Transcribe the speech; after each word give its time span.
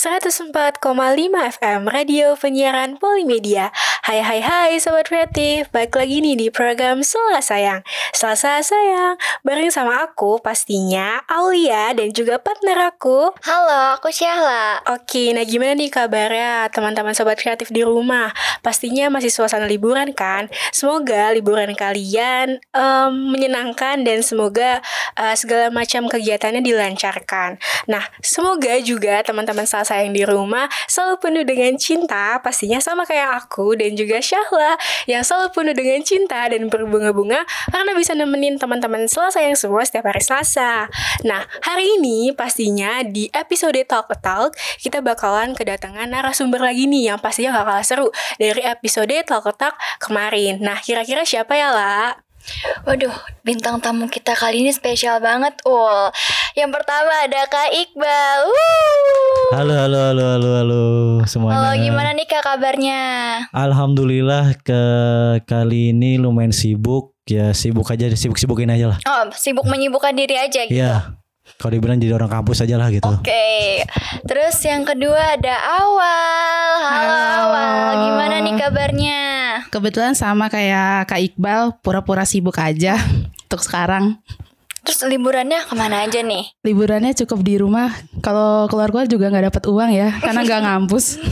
104,5 0.00 0.80
FM 1.60 1.84
Radio 1.84 2.32
Penyiaran 2.32 2.96
Polimedia. 2.96 3.68
Hai 4.00 4.24
hai 4.24 4.40
hai 4.40 4.80
Sobat 4.80 5.12
Kreatif, 5.12 5.68
balik 5.76 5.92
lagi 5.92 6.24
nih 6.24 6.40
di 6.40 6.48
program 6.48 7.04
Selasa 7.04 7.52
Sayang. 7.52 7.84
Selasa 8.16 8.64
Sayang, 8.64 9.20
bareng 9.44 9.68
sama 9.68 10.00
aku 10.00 10.40
pastinya 10.40 11.20
Aulia 11.28 11.92
dan 11.92 12.16
juga 12.16 12.40
partner 12.40 12.96
aku. 12.96 13.28
Halo, 13.44 14.00
aku 14.00 14.08
Syahla. 14.08 14.80
Oke, 14.88 15.36
nah 15.36 15.44
gimana 15.44 15.76
nih 15.76 15.92
kabarnya 15.92 16.72
teman-teman 16.72 17.12
Sobat 17.12 17.36
Kreatif 17.36 17.68
di 17.68 17.84
rumah? 17.84 18.32
Pastinya 18.64 19.12
masih 19.12 19.28
suasana 19.28 19.68
liburan 19.68 20.16
kan? 20.16 20.48
Semoga 20.72 21.28
liburan 21.28 21.76
kalian 21.76 22.56
um, 22.72 23.36
menyenangkan 23.36 24.00
dan 24.00 24.24
semoga 24.24 24.80
uh, 25.20 25.36
segala 25.36 25.68
macam 25.68 26.08
kegiatannya 26.08 26.64
dilancarkan. 26.64 27.60
Nah, 27.84 28.08
semoga 28.24 28.80
juga 28.80 29.20
teman-teman 29.20 29.68
Yang 29.98 30.12
di 30.14 30.22
rumah 30.28 30.70
selalu 30.86 31.16
penuh 31.18 31.44
dengan 31.46 31.74
cinta, 31.74 32.38
pastinya 32.38 32.78
sama 32.78 33.02
kayak 33.02 33.46
aku 33.46 33.74
dan 33.74 33.98
juga 33.98 34.22
Syahla 34.22 34.78
yang 35.10 35.26
selalu 35.26 35.50
penuh 35.50 35.74
dengan 35.74 36.00
cinta 36.06 36.46
dan 36.46 36.70
berbunga-bunga 36.70 37.42
karena 37.74 37.92
bisa 37.98 38.14
nemenin 38.14 38.60
teman-teman 38.60 39.10
Selasa 39.10 39.42
yang 39.42 39.58
semua 39.58 39.82
setiap 39.82 40.06
hari 40.06 40.22
Selasa. 40.22 40.86
Nah, 41.26 41.42
hari 41.66 41.98
ini 41.98 42.30
pastinya 42.30 43.02
di 43.02 43.26
episode 43.34 43.78
Talk 43.88 44.12
Talk 44.22 44.54
kita 44.78 45.02
bakalan 45.02 45.58
kedatangan 45.58 46.06
narasumber 46.06 46.62
lagi 46.62 46.86
nih 46.86 47.14
yang 47.14 47.18
pastinya 47.18 47.60
gak 47.60 47.66
kalah 47.66 47.86
seru 47.86 48.08
dari 48.38 48.62
episode 48.62 49.14
Talk 49.26 49.50
Talk 49.58 49.74
kemarin. 49.98 50.62
Nah, 50.62 50.78
kira-kira 50.78 51.26
siapa 51.26 51.58
ya 51.58 51.74
lah? 51.74 52.29
Waduh, 52.88 53.12
bintang 53.44 53.78
tamu 53.84 54.08
kita 54.08 54.32
kali 54.32 54.64
ini 54.64 54.72
spesial 54.72 55.20
banget, 55.20 55.54
Ul. 55.68 56.08
Yang 56.56 56.70
pertama 56.80 57.12
ada 57.24 57.40
Kak 57.46 57.70
Iqbal. 57.70 58.38
Wuh. 58.48 59.54
Halo, 59.54 59.74
halo, 59.76 59.98
halo, 60.10 60.24
halo, 60.36 60.50
halo 60.56 60.84
semuanya. 61.28 61.56
Halo, 61.60 61.70
gimana 61.78 62.10
nih 62.16 62.26
Kak 62.26 62.42
kabarnya? 62.42 63.02
Alhamdulillah 63.52 64.56
ke 64.64 64.82
kali 65.44 65.92
ini 65.92 66.16
lumayan 66.16 66.54
sibuk. 66.54 67.14
Ya 67.30 67.54
sibuk 67.54 67.86
aja, 67.86 68.10
sibuk-sibukin 68.10 68.74
aja 68.74 68.96
lah. 68.96 68.98
Oh, 69.06 69.30
sibuk 69.36 69.62
menyibukkan 69.68 70.10
diri 70.18 70.34
aja 70.34 70.66
gitu. 70.66 70.74
Iya. 70.74 71.14
Kalau 71.58 71.76
dibilang 71.76 71.98
jadi 71.98 72.14
orang 72.14 72.30
kampus 72.30 72.62
aja 72.62 72.74
lah 72.78 72.90
gitu. 72.90 73.06
Oke. 73.06 73.84
Terus 74.26 74.56
yang 74.66 74.82
kedua 74.82 75.38
ada 75.38 75.54
Awal. 75.82 76.74
Halo, 76.90 77.16
Awal. 77.20 77.86
Gimana 78.06 78.36
nih 78.42 78.54
kabarnya? 78.58 79.20
Kebetulan 79.70 80.18
sama 80.18 80.50
kayak 80.50 81.06
Kak 81.06 81.22
Iqbal, 81.22 81.78
pura-pura 81.78 82.26
sibuk 82.26 82.58
aja 82.58 82.98
untuk 83.46 83.62
sekarang. 83.62 84.18
Terus 84.82 85.06
liburannya 85.06 85.62
ke 85.62 85.74
mana 85.78 86.02
aja 86.02 86.26
nih? 86.26 86.50
Liburannya 86.66 87.14
cukup 87.14 87.46
di 87.46 87.54
rumah. 87.54 87.94
Kalau 88.18 88.66
keluar-keluar 88.66 89.06
juga 89.06 89.30
nggak 89.30 89.54
dapat 89.54 89.62
uang 89.70 89.90
ya, 89.94 90.08
karena 90.18 90.42
nggak 90.42 90.60
ngampus. 90.66 91.22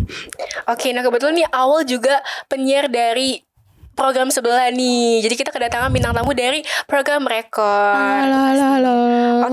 Oke, 0.72 0.90
nah 0.90 1.06
kebetulan 1.06 1.38
nih 1.38 1.48
awal 1.54 1.86
juga 1.86 2.18
penyiar 2.50 2.90
dari 2.90 3.46
program 3.94 4.34
sebelah 4.34 4.74
nih. 4.74 5.22
Jadi 5.22 5.34
kita 5.38 5.54
kedatangan 5.54 5.94
bintang 5.94 6.18
tamu 6.18 6.34
dari 6.34 6.66
program 6.90 7.30
rekor. 7.30 7.94
Halo, 7.94 8.38
halo, 8.50 8.66
halo. 8.74 8.96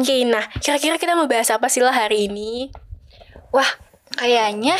Oke, 0.01 0.25
nah 0.25 0.49
kira-kira 0.57 0.97
kita 0.97 1.13
mau 1.13 1.29
bahas 1.29 1.53
apa 1.53 1.69
sih 1.69 1.85
lah 1.85 1.93
hari 1.93 2.25
ini? 2.25 2.73
Wah, 3.53 3.69
kayaknya 4.17 4.79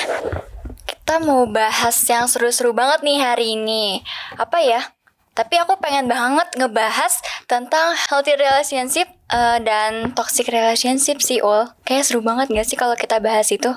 kita 1.11 1.27
mau 1.27 1.43
bahas 1.43 2.07
yang 2.07 2.23
seru-seru 2.23 2.71
banget 2.71 3.03
nih 3.03 3.19
hari 3.19 3.59
ini. 3.59 3.99
Apa 4.39 4.63
ya? 4.63 4.95
Tapi 5.35 5.59
aku 5.59 5.75
pengen 5.75 6.07
banget 6.07 6.47
ngebahas 6.55 7.19
tentang 7.51 7.99
healthy 8.07 8.39
relationship 8.39 9.11
uh, 9.27 9.59
dan 9.59 10.15
toxic 10.15 10.47
relationship 10.47 11.19
sih, 11.19 11.43
Ul. 11.43 11.67
Kayak 11.83 12.07
seru 12.07 12.23
banget 12.23 12.55
gak 12.55 12.63
sih 12.63 12.79
kalau 12.79 12.95
kita 12.95 13.19
bahas 13.19 13.51
itu? 13.51 13.75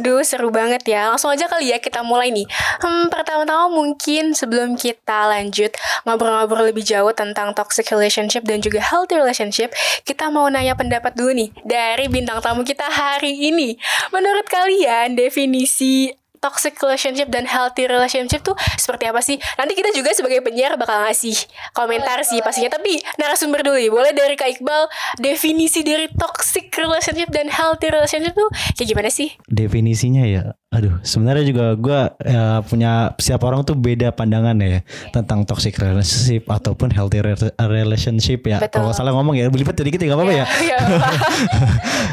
Duh 0.00 0.24
seru 0.24 0.48
banget 0.48 0.82
ya 0.88 1.12
Langsung 1.12 1.30
aja 1.30 1.46
kali 1.46 1.70
ya 1.70 1.78
kita 1.78 2.02
mulai 2.02 2.34
nih 2.34 2.42
Hmm 2.82 3.06
pertama-tama 3.06 3.70
mungkin 3.70 4.34
sebelum 4.34 4.74
kita 4.74 5.30
lanjut 5.30 5.70
Ngobrol-ngobrol 6.06 6.74
lebih 6.74 6.82
jauh 6.82 7.14
tentang 7.14 7.54
toxic 7.54 7.86
relationship 7.94 8.42
dan 8.42 8.58
juga 8.58 8.82
healthy 8.82 9.14
relationship 9.14 9.70
Kita 10.02 10.26
mau 10.26 10.50
nanya 10.50 10.74
pendapat 10.74 11.14
dulu 11.14 11.34
nih 11.34 11.54
Dari 11.62 12.10
bintang 12.10 12.42
tamu 12.42 12.66
kita 12.66 12.86
hari 12.86 13.50
ini 13.50 13.78
Menurut 14.10 14.46
kalian 14.50 15.14
definisi 15.14 16.19
toxic 16.40 16.76
relationship 16.80 17.28
dan 17.28 17.44
healthy 17.46 17.84
relationship 17.86 18.40
tuh 18.40 18.56
seperti 18.80 19.06
apa 19.06 19.20
sih? 19.20 19.36
Nanti 19.60 19.76
kita 19.76 19.92
juga 19.92 20.10
sebagai 20.16 20.40
penyiar 20.40 20.74
bakal 20.80 21.04
ngasih 21.06 21.36
komentar 21.76 22.24
sih 22.26 22.40
pastinya. 22.40 22.72
Tapi 22.74 22.98
narasumber 23.20 23.60
dulu 23.60 23.76
ya. 23.76 23.92
Boleh 23.92 24.12
dari 24.16 24.34
Kak 24.34 24.58
Iqbal 24.58 24.88
definisi 25.20 25.84
dari 25.84 26.08
toxic 26.10 26.72
relationship 26.74 27.28
dan 27.30 27.52
healthy 27.52 27.92
relationship 27.92 28.32
tuh 28.34 28.48
kayak 28.74 28.88
gimana 28.88 29.10
sih? 29.12 29.36
Definisinya 29.46 30.24
ya, 30.24 30.56
aduh 30.72 30.96
sebenarnya 31.04 31.44
juga 31.44 31.66
gue 31.76 32.00
ya, 32.24 32.64
punya 32.64 33.12
siapa 33.20 33.44
orang 33.44 33.62
tuh 33.68 33.76
beda 33.76 34.16
pandangan 34.16 34.56
ya 34.64 34.80
tentang 35.12 35.44
toxic 35.44 35.76
relationship 35.76 36.48
ataupun 36.48 36.88
healthy 36.90 37.20
relationship 37.60 38.40
ya. 38.48 38.58
Betul. 38.58 38.82
Kalau 38.82 38.90
salah 38.96 39.12
ngomong 39.12 39.36
ya, 39.36 39.52
belibet 39.52 39.76
sedikit 39.76 40.00
ya 40.00 40.14
gak 40.14 40.18
apa-apa 40.18 40.34
ya. 40.34 40.46
Iya, 40.64 40.78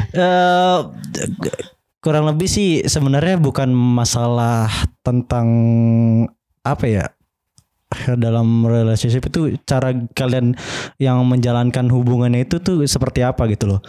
Eh, 0.08 0.78
kurang 2.08 2.24
lebih 2.24 2.48
sih 2.48 2.88
sebenarnya 2.88 3.36
bukan 3.36 3.68
masalah 3.68 4.72
tentang 5.04 5.44
apa 6.64 6.84
ya 6.88 7.04
dalam 8.20 8.68
relationship 8.68 9.32
itu 9.32 9.56
cara 9.64 9.96
kalian 10.12 10.52
yang 11.00 11.24
menjalankan 11.24 11.88
hubungannya 11.88 12.44
itu 12.44 12.60
tuh 12.60 12.84
seperti 12.84 13.24
apa 13.24 13.48
gitu 13.48 13.64
loh. 13.64 13.80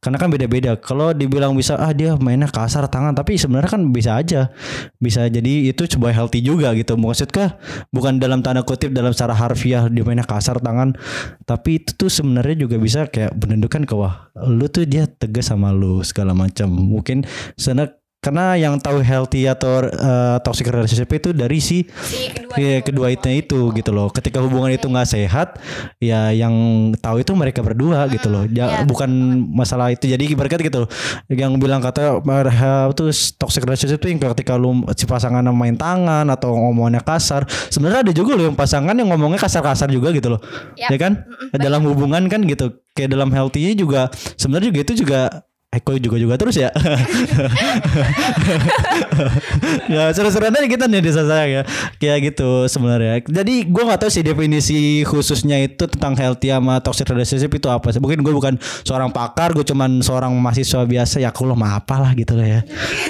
Karena 0.00 0.16
kan 0.16 0.32
beda-beda. 0.32 0.80
Kalau 0.80 1.12
dibilang 1.12 1.52
bisa 1.52 1.76
ah 1.76 1.92
dia 1.92 2.16
mainnya 2.16 2.48
kasar 2.48 2.88
tangan 2.88 3.12
tapi 3.12 3.36
sebenarnya 3.36 3.70
kan 3.76 3.82
bisa 3.92 4.16
aja. 4.16 4.48
Bisa 4.96 5.28
jadi 5.28 5.68
itu 5.68 5.84
sebuah 5.84 6.16
healthy 6.16 6.40
juga 6.40 6.72
gitu. 6.72 6.96
Maksudnya 6.96 7.60
bukan 7.92 8.16
dalam 8.16 8.40
tanda 8.40 8.64
kutip 8.64 8.96
dalam 8.96 9.12
secara 9.12 9.36
harfiah 9.36 9.92
dia 9.92 10.04
mainnya 10.08 10.24
kasar 10.24 10.56
tangan 10.64 10.96
tapi 11.44 11.84
itu 11.84 11.92
tuh 12.00 12.08
sebenarnya 12.08 12.64
juga 12.64 12.80
bisa 12.80 13.04
kayak 13.12 13.36
menunjukkan 13.36 13.82
ke 13.84 13.94
wah 13.94 14.32
lu 14.40 14.72
tuh 14.72 14.88
dia 14.88 15.04
tegas 15.04 15.52
sama 15.52 15.68
lu 15.68 16.00
segala 16.00 16.32
macam. 16.32 16.72
Mungkin 16.72 17.28
sebenarnya 17.60 18.00
karena 18.24 18.56
yang 18.56 18.80
tahu 18.80 19.04
healthy 19.04 19.44
atau 19.44 19.84
uh, 19.84 20.40
toxic 20.40 20.64
relationship 20.72 21.12
itu 21.12 21.36
dari 21.36 21.60
si, 21.60 21.84
Si 22.00 22.32
kedua 22.32 22.56
ya, 22.56 22.80
itu. 22.80 22.88
kedua 22.88 23.06
itu 23.12 23.28
itu 23.28 23.60
gitu 23.76 23.90
loh. 23.92 24.08
Ketika 24.08 24.40
hubungan 24.40 24.72
itu 24.72 24.88
nggak 24.88 25.04
sehat, 25.04 25.60
ya 26.00 26.32
yang 26.32 26.54
tahu 26.96 27.20
itu 27.20 27.36
mereka 27.36 27.60
berdua 27.60 28.08
gitu 28.08 28.32
loh. 28.32 28.48
Ya, 28.48 28.80
iya, 28.80 28.88
bukan 28.88 29.12
masalah 29.52 29.92
itu. 29.92 30.08
Jadi 30.08 30.32
ibarat 30.32 30.56
kata 30.56 30.64
gitu. 30.64 30.82
Yang 31.28 31.52
bilang 31.60 31.84
kata 31.84 32.24
itu 32.24 33.04
toxic 33.36 33.60
relationship 33.68 34.00
itu 34.00 34.08
yang 34.16 34.20
ketika 34.32 34.56
lu 34.56 34.80
si 34.96 35.04
pasangan 35.04 35.44
main 35.52 35.76
tangan 35.76 36.24
atau 36.32 36.56
ngomongnya 36.56 37.04
kasar. 37.04 37.44
Sebenarnya 37.68 38.08
ada 38.08 38.12
juga 38.16 38.40
loh 38.40 38.48
yang 38.48 38.56
pasangan 38.56 38.96
yang 38.96 39.12
ngomongnya 39.12 39.44
kasar-kasar 39.44 39.92
juga 39.92 40.08
gitu 40.16 40.32
loh. 40.32 40.40
Yap. 40.80 40.88
Ya 40.88 40.96
kan? 40.96 41.12
Dalam 41.52 41.84
hubungan 41.84 42.24
kan 42.32 42.40
gitu. 42.48 42.80
Kayak 42.96 43.10
dalam 43.20 43.28
healthy 43.34 43.74
juga 43.74 44.08
sebenarnya 44.38 44.70
juga 44.70 44.80
itu 44.86 44.94
juga 45.02 45.20
Eko 45.74 45.98
juga 45.98 46.16
juga 46.16 46.34
terus 46.38 46.56
ya. 46.56 46.70
ya 49.94 50.10
seru-seruan 50.14 50.54
aja 50.54 50.68
kita 50.68 50.84
nih 50.86 51.00
desa 51.02 51.22
saya 51.26 51.46
ya. 51.46 51.62
Kayak 51.98 52.34
gitu 52.34 52.66
sebenarnya. 52.70 53.22
Jadi 53.24 53.66
gue 53.66 53.82
nggak 53.82 54.00
tahu 54.00 54.10
sih 54.10 54.22
definisi 54.22 55.02
khususnya 55.02 55.58
itu 55.62 55.84
tentang 55.90 56.14
healthy 56.16 56.50
sama 56.50 56.78
toxic 56.80 57.06
relationship 57.10 57.50
itu 57.52 57.68
apa 57.70 57.90
sih. 57.90 58.00
Mungkin 58.00 58.22
gue 58.22 58.34
bukan 58.34 58.54
seorang 58.84 59.10
pakar, 59.10 59.52
gue 59.52 59.64
cuman 59.64 60.00
seorang 60.00 60.30
mahasiswa 60.34 60.84
biasa 60.84 61.20
ya 61.20 61.30
aku 61.30 61.46
loh 61.46 61.58
mah 61.58 61.82
apalah 61.82 62.14
gitu 62.14 62.38
lah 62.38 62.46
ya. 62.46 62.60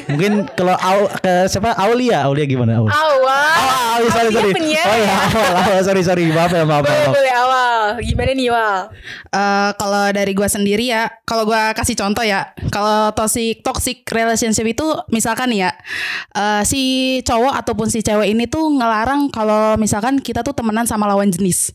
Mungkin 0.09 0.49
kalau 0.55 0.77
Au, 0.77 1.09
ke 1.09 1.49
siapa 1.49 1.73
Aulia, 1.77 2.25
Aulia 2.29 2.45
gimana? 2.45 2.81
Aulia. 2.81 2.93
Awal. 2.93 3.53
Oh, 3.55 4.05
oh, 4.05 4.11
sorry, 4.11 4.31
sorry. 4.33 4.51
Oh 4.55 4.65
ya. 4.65 4.85
ya, 5.01 5.15
awal, 5.33 5.53
awal, 5.65 5.81
sorry, 5.85 6.03
sorry. 6.05 6.25
Maaf 6.29 6.53
ya, 6.53 6.65
maaf, 6.67 6.85
Boleh 6.85 6.99
maaf. 6.99 7.15
boleh 7.15 7.33
awal. 7.35 7.64
Gimana 8.01 8.33
nih 8.33 8.49
Wal? 8.53 8.79
Eh, 9.33 9.71
kalau 9.77 10.05
dari 10.15 10.33
gua 10.33 10.49
sendiri 10.49 10.89
ya, 10.93 11.11
kalau 11.27 11.49
gua 11.49 11.73
kasih 11.73 11.97
contoh 11.99 12.23
ya, 12.23 12.53
kalau 12.73 13.11
toxic 13.13 13.61
toxic 13.61 14.07
relationship 14.13 14.65
itu 14.65 14.87
misalkan 15.09 15.51
ya, 15.53 15.73
eh, 16.37 16.63
si 16.63 16.83
cowok 17.27 17.55
ataupun 17.65 17.89
si 17.89 18.01
cewek 18.01 18.31
ini 18.31 18.47
tuh 18.47 18.69
ngelarang 18.75 19.33
kalau 19.33 19.75
misalkan 19.81 20.21
kita 20.21 20.45
tuh 20.45 20.53
temenan 20.53 20.85
sama 20.85 21.09
lawan 21.09 21.33
jenis. 21.33 21.73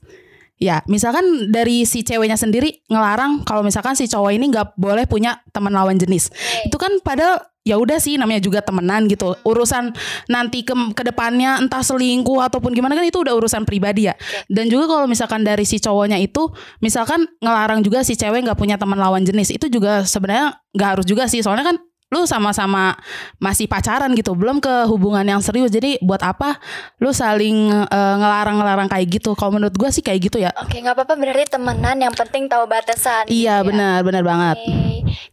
Ya, 0.60 0.84
misalkan 0.92 1.56
dari 1.56 1.88
si 1.88 2.04
ceweknya 2.04 2.36
sendiri 2.36 2.84
ngelarang 2.92 3.48
kalau 3.48 3.64
misalkan 3.64 3.96
si 3.96 4.12
cowok 4.12 4.36
ini 4.36 4.52
nggak 4.52 4.76
boleh 4.76 5.08
punya 5.08 5.40
teman 5.56 5.72
lawan 5.72 5.96
jenis. 5.96 6.28
Itu 6.68 6.76
kan 6.76 7.00
padahal 7.00 7.49
ya 7.70 7.78
udah 7.78 8.02
sih 8.02 8.18
namanya 8.18 8.42
juga 8.42 8.66
temenan 8.66 9.06
gitu. 9.06 9.38
Urusan 9.46 9.94
nanti 10.26 10.66
ke 10.66 10.74
ke 10.98 11.04
depannya 11.06 11.62
entah 11.62 11.86
selingkuh 11.86 12.42
ataupun 12.42 12.74
gimana 12.74 12.98
kan 12.98 13.06
itu 13.06 13.22
udah 13.22 13.38
urusan 13.38 13.64
pribadi 13.70 14.10
ya. 14.10 14.18
Dan 14.50 14.68
juga 14.68 14.90
kalau 14.90 15.06
misalkan 15.06 15.46
dari 15.46 15.64
si 15.64 15.78
cowoknya 15.78 16.18
itu 16.18 16.50
misalkan 16.82 17.30
ngelarang 17.40 17.86
juga 17.86 18.02
si 18.02 18.18
cewek 18.18 18.46
nggak 18.46 18.58
punya 18.58 18.82
teman 18.82 18.98
lawan 18.98 19.22
jenis 19.22 19.54
itu 19.54 19.70
juga 19.70 20.02
sebenarnya 20.04 20.58
nggak 20.74 20.90
harus 20.98 21.06
juga 21.06 21.30
sih. 21.30 21.46
Soalnya 21.46 21.74
kan 21.74 21.78
lu 22.10 22.26
sama-sama 22.26 22.98
masih 23.38 23.70
pacaran 23.70 24.10
gitu, 24.18 24.34
belum 24.34 24.58
ke 24.58 24.90
hubungan 24.90 25.22
yang 25.22 25.42
serius. 25.46 25.70
Jadi 25.70 26.02
buat 26.02 26.22
apa 26.26 26.58
lu 26.98 27.14
saling 27.14 27.70
eh, 27.70 28.16
ngelarang-ngelarang 28.18 28.90
kayak 28.90 29.22
gitu? 29.22 29.38
Kalau 29.38 29.54
menurut 29.54 29.78
gua 29.78 29.94
sih 29.94 30.02
kayak 30.02 30.20
gitu 30.30 30.38
ya. 30.42 30.50
Oke, 30.58 30.82
nggak 30.82 30.98
apa-apa 30.98 31.14
berarti 31.16 31.46
temenan 31.54 31.98
yang 32.02 32.14
penting 32.14 32.50
tahu 32.50 32.66
batasan. 32.66 33.30
gitu 33.30 33.46
Iya 33.46 33.62
ya. 33.62 33.66
benar, 33.66 34.02
benar 34.02 34.24
banget. 34.26 34.58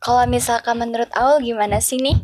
Kalau 0.01 0.29
misalkan 0.29 0.77
menurut 0.77 1.09
Aul 1.17 1.41
gimana 1.41 1.81
sih 1.81 1.97
nih? 1.97 2.17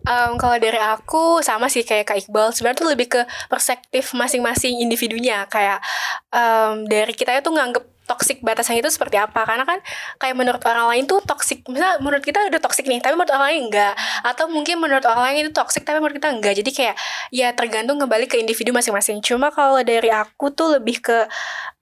Em, 0.00 0.32
kalau 0.40 0.56
dari 0.56 0.80
aku 0.80 1.44
sama 1.44 1.68
sih 1.68 1.84
kayak 1.84 2.08
Kak 2.08 2.18
Iqbal 2.24 2.56
sebenarnya 2.56 2.80
tuh 2.80 2.88
lebih 2.88 3.06
ke 3.12 3.20
perspektif 3.52 4.16
masing-masing 4.16 4.80
individunya 4.80 5.44
kayak 5.52 5.84
em, 6.32 6.88
dari 6.88 7.12
kita 7.12 7.36
itu 7.36 7.52
nganggep 7.52 7.84
toxic 8.10 8.42
batasannya 8.42 8.82
itu 8.82 8.90
seperti 8.90 9.22
apa? 9.22 9.46
Karena 9.46 9.62
kan 9.62 9.78
kayak 10.18 10.34
menurut 10.34 10.62
orang 10.66 10.90
lain 10.90 11.06
tuh 11.06 11.22
toxic 11.22 11.62
misalnya 11.70 12.02
menurut 12.02 12.26
kita 12.26 12.42
udah 12.50 12.58
toxic 12.58 12.90
nih 12.90 12.98
tapi 12.98 13.14
menurut 13.14 13.30
orang 13.30 13.46
lain 13.54 13.60
enggak. 13.70 13.94
Atau 14.26 14.50
mungkin 14.50 14.82
menurut 14.82 15.06
orang 15.06 15.30
lain 15.30 15.46
itu 15.46 15.52
toxic 15.54 15.86
tapi 15.86 16.02
menurut 16.02 16.18
kita 16.18 16.34
enggak. 16.34 16.58
Jadi 16.58 16.70
kayak 16.74 16.96
ya 17.30 17.54
tergantung 17.54 18.02
kembali 18.02 18.26
ke 18.26 18.42
individu 18.42 18.74
masing-masing. 18.74 19.22
Cuma 19.22 19.54
kalau 19.54 19.78
dari 19.86 20.10
aku 20.10 20.50
tuh 20.50 20.74
lebih 20.82 20.98
ke 20.98 21.30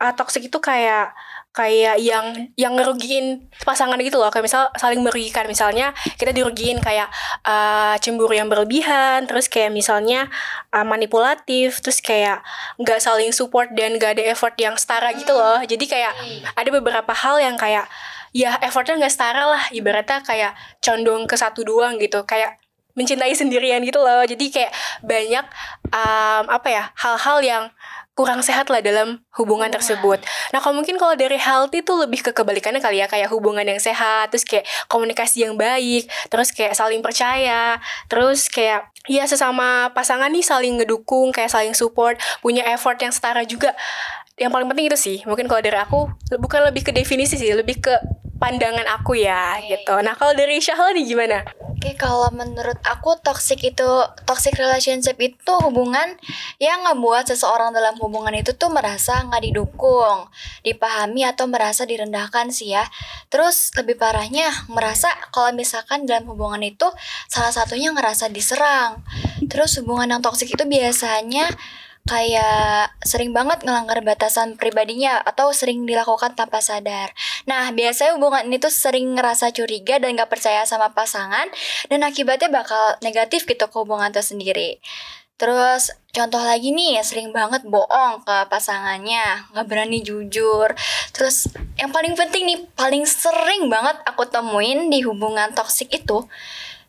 uh, 0.04 0.12
toxic 0.12 0.52
itu 0.52 0.58
kayak 0.60 1.16
kayak 1.58 1.98
yang 1.98 2.54
yang 2.54 2.78
ngerugiin 2.78 3.50
pasangan 3.66 3.98
gitu 3.98 4.22
loh. 4.22 4.30
Kayak 4.30 4.46
misal 4.46 4.62
saling 4.78 5.02
merugikan. 5.02 5.50
Misalnya 5.50 5.90
kita 6.14 6.30
dirugiin 6.30 6.78
kayak 6.78 7.10
uh, 7.42 7.98
cemburu 7.98 8.30
yang 8.38 8.46
berlebihan 8.46 9.26
terus 9.26 9.50
kayak 9.50 9.74
misalnya 9.74 10.30
uh, 10.70 10.86
manipulatif 10.86 11.82
terus 11.82 11.98
kayak 11.98 12.46
nggak 12.78 13.02
saling 13.02 13.34
support 13.34 13.74
dan 13.74 13.98
gak 13.98 14.14
ada 14.14 14.30
effort 14.30 14.54
yang 14.54 14.78
setara 14.78 15.10
gitu 15.18 15.34
loh. 15.34 15.58
Jadi 15.66 15.90
kayak 15.90 16.14
ada 16.54 16.70
beberapa 16.70 17.10
hal 17.10 17.42
yang 17.42 17.58
kayak 17.58 17.90
ya 18.30 18.54
effortnya 18.62 18.94
nggak 19.02 19.14
setara 19.14 19.50
lah. 19.50 19.62
Ibaratnya 19.74 20.22
kayak 20.22 20.54
condong 20.78 21.26
ke 21.26 21.34
satu 21.34 21.66
doang 21.66 21.98
gitu. 21.98 22.22
Kayak 22.22 22.62
mencintai 22.98 23.30
sendirian 23.38 23.78
gitu 23.86 24.02
loh. 24.02 24.26
Jadi 24.26 24.50
kayak 24.50 24.74
banyak 25.06 25.46
um, 25.94 26.44
apa 26.50 26.68
ya 26.70 26.84
hal-hal 26.98 27.38
yang 27.46 27.64
kurang 28.18 28.42
sehat 28.42 28.66
lah 28.66 28.82
dalam 28.82 29.22
hubungan 29.38 29.70
tersebut. 29.70 30.18
Nah, 30.50 30.58
kalau 30.58 30.74
mungkin 30.74 30.98
kalau 30.98 31.14
dari 31.14 31.38
healthy 31.38 31.86
tuh 31.86 32.02
lebih 32.02 32.26
ke 32.26 32.34
kebalikannya 32.34 32.82
kali 32.82 32.98
ya, 32.98 33.06
kayak 33.06 33.30
hubungan 33.30 33.62
yang 33.62 33.78
sehat, 33.78 34.34
terus 34.34 34.42
kayak 34.42 34.66
komunikasi 34.90 35.46
yang 35.46 35.54
baik, 35.54 36.10
terus 36.26 36.50
kayak 36.50 36.74
saling 36.74 36.98
percaya, 36.98 37.78
terus 38.10 38.50
kayak 38.50 38.90
ya 39.06 39.22
sesama 39.30 39.94
pasangan 39.94 40.34
nih 40.34 40.42
saling 40.42 40.82
ngedukung, 40.82 41.30
kayak 41.30 41.46
saling 41.46 41.78
support, 41.78 42.18
punya 42.42 42.66
effort 42.74 42.98
yang 42.98 43.14
setara 43.14 43.46
juga. 43.46 43.78
Yang 44.34 44.50
paling 44.50 44.66
penting 44.66 44.86
itu 44.90 44.98
sih, 44.98 45.18
mungkin 45.22 45.46
kalau 45.46 45.62
dari 45.62 45.78
aku 45.78 46.10
bukan 46.42 46.66
lebih 46.66 46.90
ke 46.90 46.92
definisi 46.94 47.38
sih, 47.38 47.54
lebih 47.54 47.78
ke 47.78 47.94
pandangan 48.38 48.86
aku 48.98 49.18
ya 49.18 49.58
gitu. 49.66 49.98
Nah, 50.00 50.14
kalau 50.14 50.32
dari 50.32 50.62
Syahla 50.62 50.94
nih 50.94 51.04
gimana? 51.04 51.38
Oke, 51.78 51.94
kalau 51.94 52.26
menurut 52.34 52.78
aku 52.82 53.14
toxic 53.22 53.62
itu 53.62 53.86
toxic 54.26 54.58
relationship 54.58 55.14
itu 55.22 55.52
hubungan 55.62 56.18
yang 56.58 56.82
ngebuat 56.82 57.30
seseorang 57.30 57.70
dalam 57.70 57.94
hubungan 58.02 58.34
itu 58.34 58.50
tuh 58.54 58.66
merasa 58.66 59.22
nggak 59.22 59.46
didukung, 59.46 60.26
dipahami 60.66 61.22
atau 61.22 61.46
merasa 61.46 61.86
direndahkan 61.86 62.50
sih 62.50 62.74
ya. 62.74 62.82
Terus 63.30 63.70
lebih 63.78 63.94
parahnya 63.94 64.50
merasa 64.66 65.06
kalau 65.30 65.54
misalkan 65.54 66.02
dalam 66.02 66.26
hubungan 66.26 66.66
itu 66.66 66.90
salah 67.30 67.54
satunya 67.54 67.94
ngerasa 67.94 68.26
diserang. 68.30 69.06
Terus 69.46 69.78
hubungan 69.78 70.18
yang 70.18 70.22
toxic 70.22 70.50
itu 70.50 70.64
biasanya 70.66 71.46
kayak 72.08 72.96
sering 73.04 73.36
banget 73.36 73.60
ngelanggar 73.62 74.00
batasan 74.00 74.56
pribadinya 74.56 75.20
atau 75.20 75.52
sering 75.52 75.84
dilakukan 75.84 76.32
tanpa 76.32 76.64
sadar. 76.64 77.12
Nah, 77.44 77.68
biasanya 77.76 78.16
hubungan 78.16 78.48
ini 78.48 78.56
tuh 78.56 78.72
sering 78.72 79.12
ngerasa 79.12 79.52
curiga 79.52 80.00
dan 80.00 80.16
gak 80.16 80.32
percaya 80.32 80.64
sama 80.64 80.96
pasangan 80.96 81.52
dan 81.92 82.00
akibatnya 82.00 82.48
bakal 82.48 82.96
negatif 83.04 83.44
gitu 83.44 83.68
ke 83.68 83.76
hubungan 83.76 84.08
itu 84.08 84.24
sendiri. 84.24 84.80
Terus 85.38 85.94
contoh 86.10 86.42
lagi 86.42 86.74
nih 86.74 86.98
sering 87.06 87.30
banget 87.30 87.62
bohong 87.62 88.26
ke 88.26 88.36
pasangannya, 88.50 89.46
nggak 89.54 89.66
berani 89.70 90.02
jujur. 90.02 90.74
Terus 91.14 91.46
yang 91.78 91.94
paling 91.94 92.18
penting 92.18 92.42
nih, 92.42 92.58
paling 92.74 93.06
sering 93.06 93.70
banget 93.70 94.02
aku 94.02 94.26
temuin 94.26 94.90
di 94.90 95.06
hubungan 95.06 95.54
toksik 95.54 95.94
itu 95.94 96.26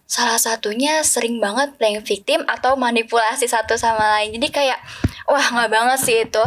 salah 0.10 0.42
satunya 0.42 1.06
sering 1.06 1.38
banget 1.38 1.78
playing 1.78 2.02
victim 2.02 2.42
atau 2.50 2.74
manipulasi 2.74 3.46
satu 3.46 3.78
sama 3.78 4.18
lain. 4.18 4.34
Jadi 4.42 4.50
kayak 4.50 4.82
wah 5.30 5.48
nggak 5.54 5.72
banget 5.72 6.00
sih 6.02 6.18
itu. 6.26 6.44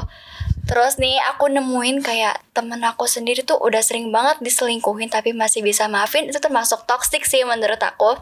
Terus 0.63 0.95
nih 0.99 1.19
aku 1.35 1.51
nemuin 1.51 2.07
kayak 2.07 2.39
temen 2.55 2.79
aku 2.87 3.07
sendiri 3.11 3.43
tuh 3.43 3.59
udah 3.59 3.83
sering 3.83 4.15
banget 4.15 4.39
diselingkuhin 4.43 5.11
tapi 5.11 5.35
masih 5.35 5.59
bisa 5.59 5.91
maafin 5.91 6.31
itu 6.31 6.39
termasuk 6.39 6.87
toxic 6.87 7.27
sih 7.27 7.43
menurut 7.47 7.81
aku. 7.83 8.19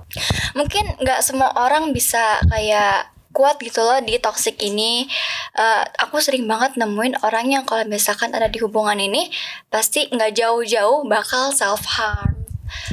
Mungkin 0.56 1.00
nggak 1.00 1.20
semua 1.20 1.52
orang 1.56 1.92
bisa 1.92 2.40
kayak 2.48 3.12
kuat 3.30 3.62
gitu 3.62 3.78
loh 3.84 4.02
di 4.02 4.18
toxic 4.18 4.58
ini 4.58 5.06
Eh, 5.50 5.84
aku 5.98 6.22
sering 6.22 6.46
banget 6.46 6.78
nemuin 6.78 7.26
orang 7.26 7.50
yang 7.50 7.66
kalau 7.66 7.82
misalkan 7.82 8.30
ada 8.30 8.46
di 8.46 8.62
hubungan 8.62 8.94
ini 9.02 9.34
pasti 9.66 10.06
nggak 10.06 10.38
jauh-jauh 10.38 11.02
bakal 11.10 11.50
self 11.50 11.82
harm 11.98 12.46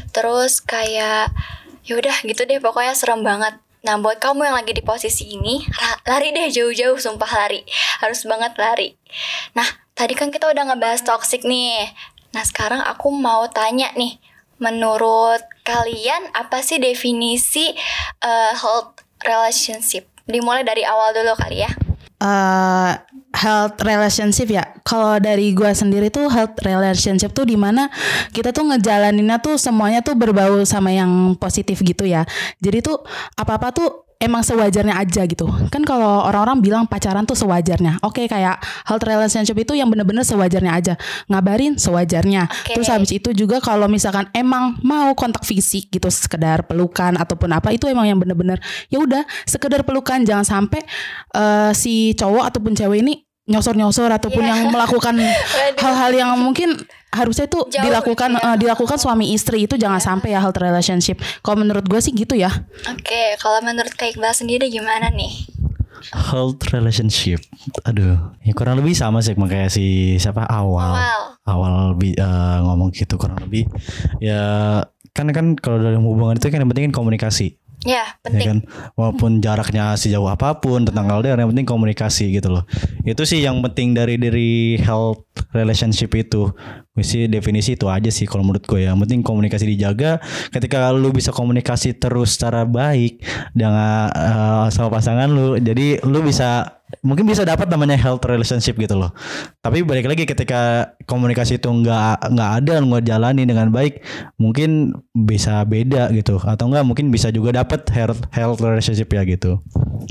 terus 0.09 0.57
kayak 0.65 1.29
yaudah 1.85 2.17
gitu 2.25 2.49
deh 2.49 2.57
pokoknya 2.57 2.97
serem 2.97 3.21
banget 3.21 3.61
Nah 3.85 4.00
buat 4.01 4.18
kamu 4.18 4.50
yang 4.50 4.57
lagi 4.57 4.74
di 4.74 4.81
posisi 4.81 5.38
ini 5.38 5.62
Lari 6.07 6.33
deh 6.33 6.47
jauh-jauh 6.50 6.97
sumpah 6.97 7.29
lari. 7.29 7.62
Harus 8.00 8.24
banget 8.24 8.56
lari. 8.56 8.95
Nah 9.53 9.68
tadi 9.94 10.15
kan 10.15 10.31
kita 10.31 10.47
udah 10.50 10.74
ngebahas 10.74 11.03
toxic 11.03 11.44
nih. 11.44 11.91
Nah 12.31 12.44
sekarang 12.47 12.79
aku 12.81 13.12
mau 13.12 13.45
tanya 13.51 13.91
nih 13.94 14.18
Menurut 14.57 15.41
kalian 15.62 16.33
apa 16.33 16.65
sih 16.65 16.81
definisi 16.81 17.77
eh, 18.25 18.53
health 18.57 19.06
relationship? 19.21 20.09
Dimulai 20.25 20.65
dari 20.65 20.81
awal 20.81 21.13
dulu 21.13 21.38
kali 21.38 21.62
ya. 21.62 21.71
Eh 22.18 22.94
health 23.37 23.77
relationship 23.85 24.49
ya. 24.49 24.65
Kalau 24.81 25.21
dari 25.21 25.53
gua 25.53 25.77
sendiri 25.77 26.09
tuh 26.09 26.25
health 26.33 26.57
relationship 26.65 27.37
tuh 27.37 27.45
di 27.45 27.53
mana 27.53 27.93
kita 28.33 28.49
tuh 28.49 28.65
ngejalaninnya 28.73 29.37
tuh 29.37 29.61
semuanya 29.61 30.01
tuh 30.01 30.17
berbau 30.17 30.65
sama 30.65 30.89
yang 30.89 31.37
positif 31.37 31.77
gitu 31.85 32.09
ya. 32.09 32.25
Jadi 32.57 32.81
tuh 32.81 32.97
apa-apa 33.37 33.69
tuh 33.69 34.07
emang 34.17 34.41
sewajarnya 34.41 34.97
aja 34.97 35.23
gitu. 35.29 35.45
Kan 35.69 35.85
kalau 35.85 36.25
orang-orang 36.25 36.61
bilang 36.61 36.83
pacaran 36.89 37.23
tuh 37.23 37.37
sewajarnya. 37.37 38.01
Oke 38.01 38.25
kayak 38.25 38.57
health 38.89 39.05
relationship 39.05 39.53
itu 39.57 39.77
yang 39.77 39.89
bener-bener 39.89 40.25
sewajarnya 40.25 40.73
aja. 40.73 40.93
Ngabarin 41.29 41.77
sewajarnya. 41.77 42.49
Oke. 42.49 42.73
Terus 42.77 42.89
habis 42.89 43.11
itu 43.13 43.29
juga 43.37 43.61
kalau 43.61 43.85
misalkan 43.85 44.25
emang 44.33 44.77
mau 44.81 45.13
kontak 45.13 45.45
fisik 45.45 45.93
gitu 45.93 46.09
sekedar 46.09 46.65
pelukan 46.65 47.13
ataupun 47.17 47.53
apa 47.53 47.69
itu 47.73 47.85
emang 47.85 48.09
yang 48.09 48.17
bener-bener 48.17 48.57
ya 48.89 48.97
udah 48.97 49.23
sekedar 49.45 49.85
pelukan 49.85 50.25
jangan 50.25 50.45
sampai 50.45 50.81
eh, 51.37 51.71
si 51.77 52.17
cowok 52.17 52.43
ataupun 52.49 52.73
cewek 52.73 53.05
ini 53.05 53.26
nyosor-nyosor 53.47 54.11
ataupun 54.11 54.44
Iya. 54.44 54.49
yang 54.53 54.61
melakukan 54.69 55.15
hal-hal 55.83 56.11
yang 56.11 56.29
mungkin 56.35 56.75
harusnya 57.07 57.47
itu 57.47 57.63
Jauh 57.65 57.81
dilakukan 57.81 58.35
ya. 58.35 58.44
eh, 58.45 58.57
dilakukan 58.57 58.95
suami 58.95 59.31
istri 59.31 59.63
itu 59.63 59.73
jangan 59.73 59.97
sampai 59.97 60.35
ya 60.35 60.39
health 60.39 60.59
relationship. 60.59 61.15
Kalau 61.39 61.57
menurut 61.57 61.83
gue 61.83 61.97
sih 61.97 62.11
gitu 62.11 62.35
ya. 62.35 62.51
Oke 62.85 63.35
kalau 63.38 63.63
menurut 63.63 63.89
Kak 63.89 64.13
Iqbal 64.13 64.31
sendiri 64.31 64.68
gimana 64.68 65.07
nih? 65.09 65.47
Health 66.07 66.61
relationship. 66.69 67.42
Aduh, 67.83 68.16
ya 68.39 68.54
kurang 68.54 68.77
lebih 68.77 68.94
sama 68.94 69.19
sih 69.19 69.33
kayak 69.33 69.68
si 69.68 69.85
siapa 70.16 70.45
awal. 70.45 70.94
Awal 70.94 71.19
Awal 71.47 71.73
bi- 71.95 72.13
eh, 72.13 72.25
ngomong 72.59 72.92
gitu 72.92 73.16
kurang 73.16 73.39
lebih 73.39 73.66
ya 74.19 74.83
kan 75.11 75.25
kan 75.31 75.56
kalau 75.56 75.80
dalam 75.80 76.04
hubungan 76.04 76.35
itu 76.35 76.47
kan 76.47 76.59
yang 76.59 76.69
penting 76.69 76.92
kan 76.92 76.95
komunikasi. 76.95 77.56
Ya 77.87 78.03
ya 78.03 78.06
penting. 78.19 78.47
kan? 78.47 78.59
Walaupun 78.99 79.39
jaraknya 79.39 79.95
sejauh 79.95 80.27
apa 80.27 80.59
pun 80.59 80.83
tentang 80.83 81.07
LDR 81.07 81.39
yang 81.39 81.56
penting 81.56 81.63
komunikasi 81.63 82.35
gitu 82.35 82.51
loh. 82.51 82.67
Itu 83.07 83.23
sih 83.23 83.39
yang 83.39 83.63
penting 83.63 83.95
dari 83.95 84.19
dari 84.19 84.75
health 84.83 85.23
relationship 85.56 86.11
itu. 86.19 86.51
Mesti 86.99 87.31
definisi 87.31 87.79
itu 87.79 87.87
aja 87.87 88.11
sih 88.11 88.27
kalau 88.27 88.44
menurut 88.44 88.67
gue 88.67 88.83
ya. 88.83 88.91
Yang 88.91 89.07
penting 89.07 89.19
komunikasi 89.23 89.65
dijaga. 89.71 90.19
Ketika 90.51 90.91
lu 90.91 91.15
bisa 91.15 91.31
komunikasi 91.31 91.95
terus 91.95 92.35
secara 92.35 92.67
baik 92.67 93.23
dengan 93.56 94.11
eh, 94.11 94.65
sama 94.69 94.91
pasangan 94.91 95.31
lu 95.31 95.56
jadi 95.56 96.03
lu 96.03 96.19
bisa 96.21 96.76
mungkin 97.03 97.27
bisa 97.27 97.44
dapat 97.44 97.67
namanya 97.67 97.99
health 97.99 98.23
relationship 98.23 98.79
gitu 98.79 98.95
loh. 98.95 99.11
Tapi 99.59 99.83
balik 99.83 100.07
lagi 100.07 100.23
ketika 100.23 100.94
komunikasi 101.03 101.59
itu 101.59 101.67
nggak 101.67 102.31
nggak 102.31 102.51
ada 102.63 102.73
nggak 102.79 103.03
jalani 103.03 103.44
dengan 103.44 103.67
baik 103.69 103.99
mungkin 104.39 104.95
bisa 105.11 105.67
beda 105.67 106.11
gitu. 106.15 106.39
Atau 106.39 106.71
enggak 106.71 106.87
mungkin 106.87 107.11
bisa 107.11 107.27
juga 107.29 107.59
dapat 107.63 107.83
health 107.91 108.23
health 108.31 108.63
relationship 108.63 109.11
ya 109.11 109.27
gitu. 109.27 109.59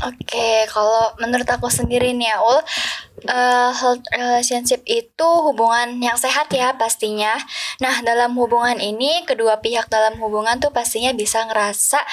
Oke, 0.05 0.69
kalau 0.69 1.17
menurut 1.17 1.49
aku 1.49 1.73
sendiri 1.73 2.13
nih 2.13 2.29
Aul, 2.37 2.61
eh, 3.25 3.71
health 3.73 4.05
relationship 4.13 4.85
itu 4.85 5.29
hubungan 5.41 5.97
yang 5.97 6.21
sehat 6.21 6.53
ya 6.53 6.77
pastinya. 6.77 7.33
Nah, 7.81 8.05
dalam 8.05 8.37
hubungan 8.37 8.77
ini 8.77 9.25
kedua 9.25 9.57
pihak 9.65 9.89
dalam 9.89 10.21
hubungan 10.21 10.61
tuh 10.61 10.69
pastinya 10.69 11.17
bisa 11.17 11.49
ngerasa 11.49 12.05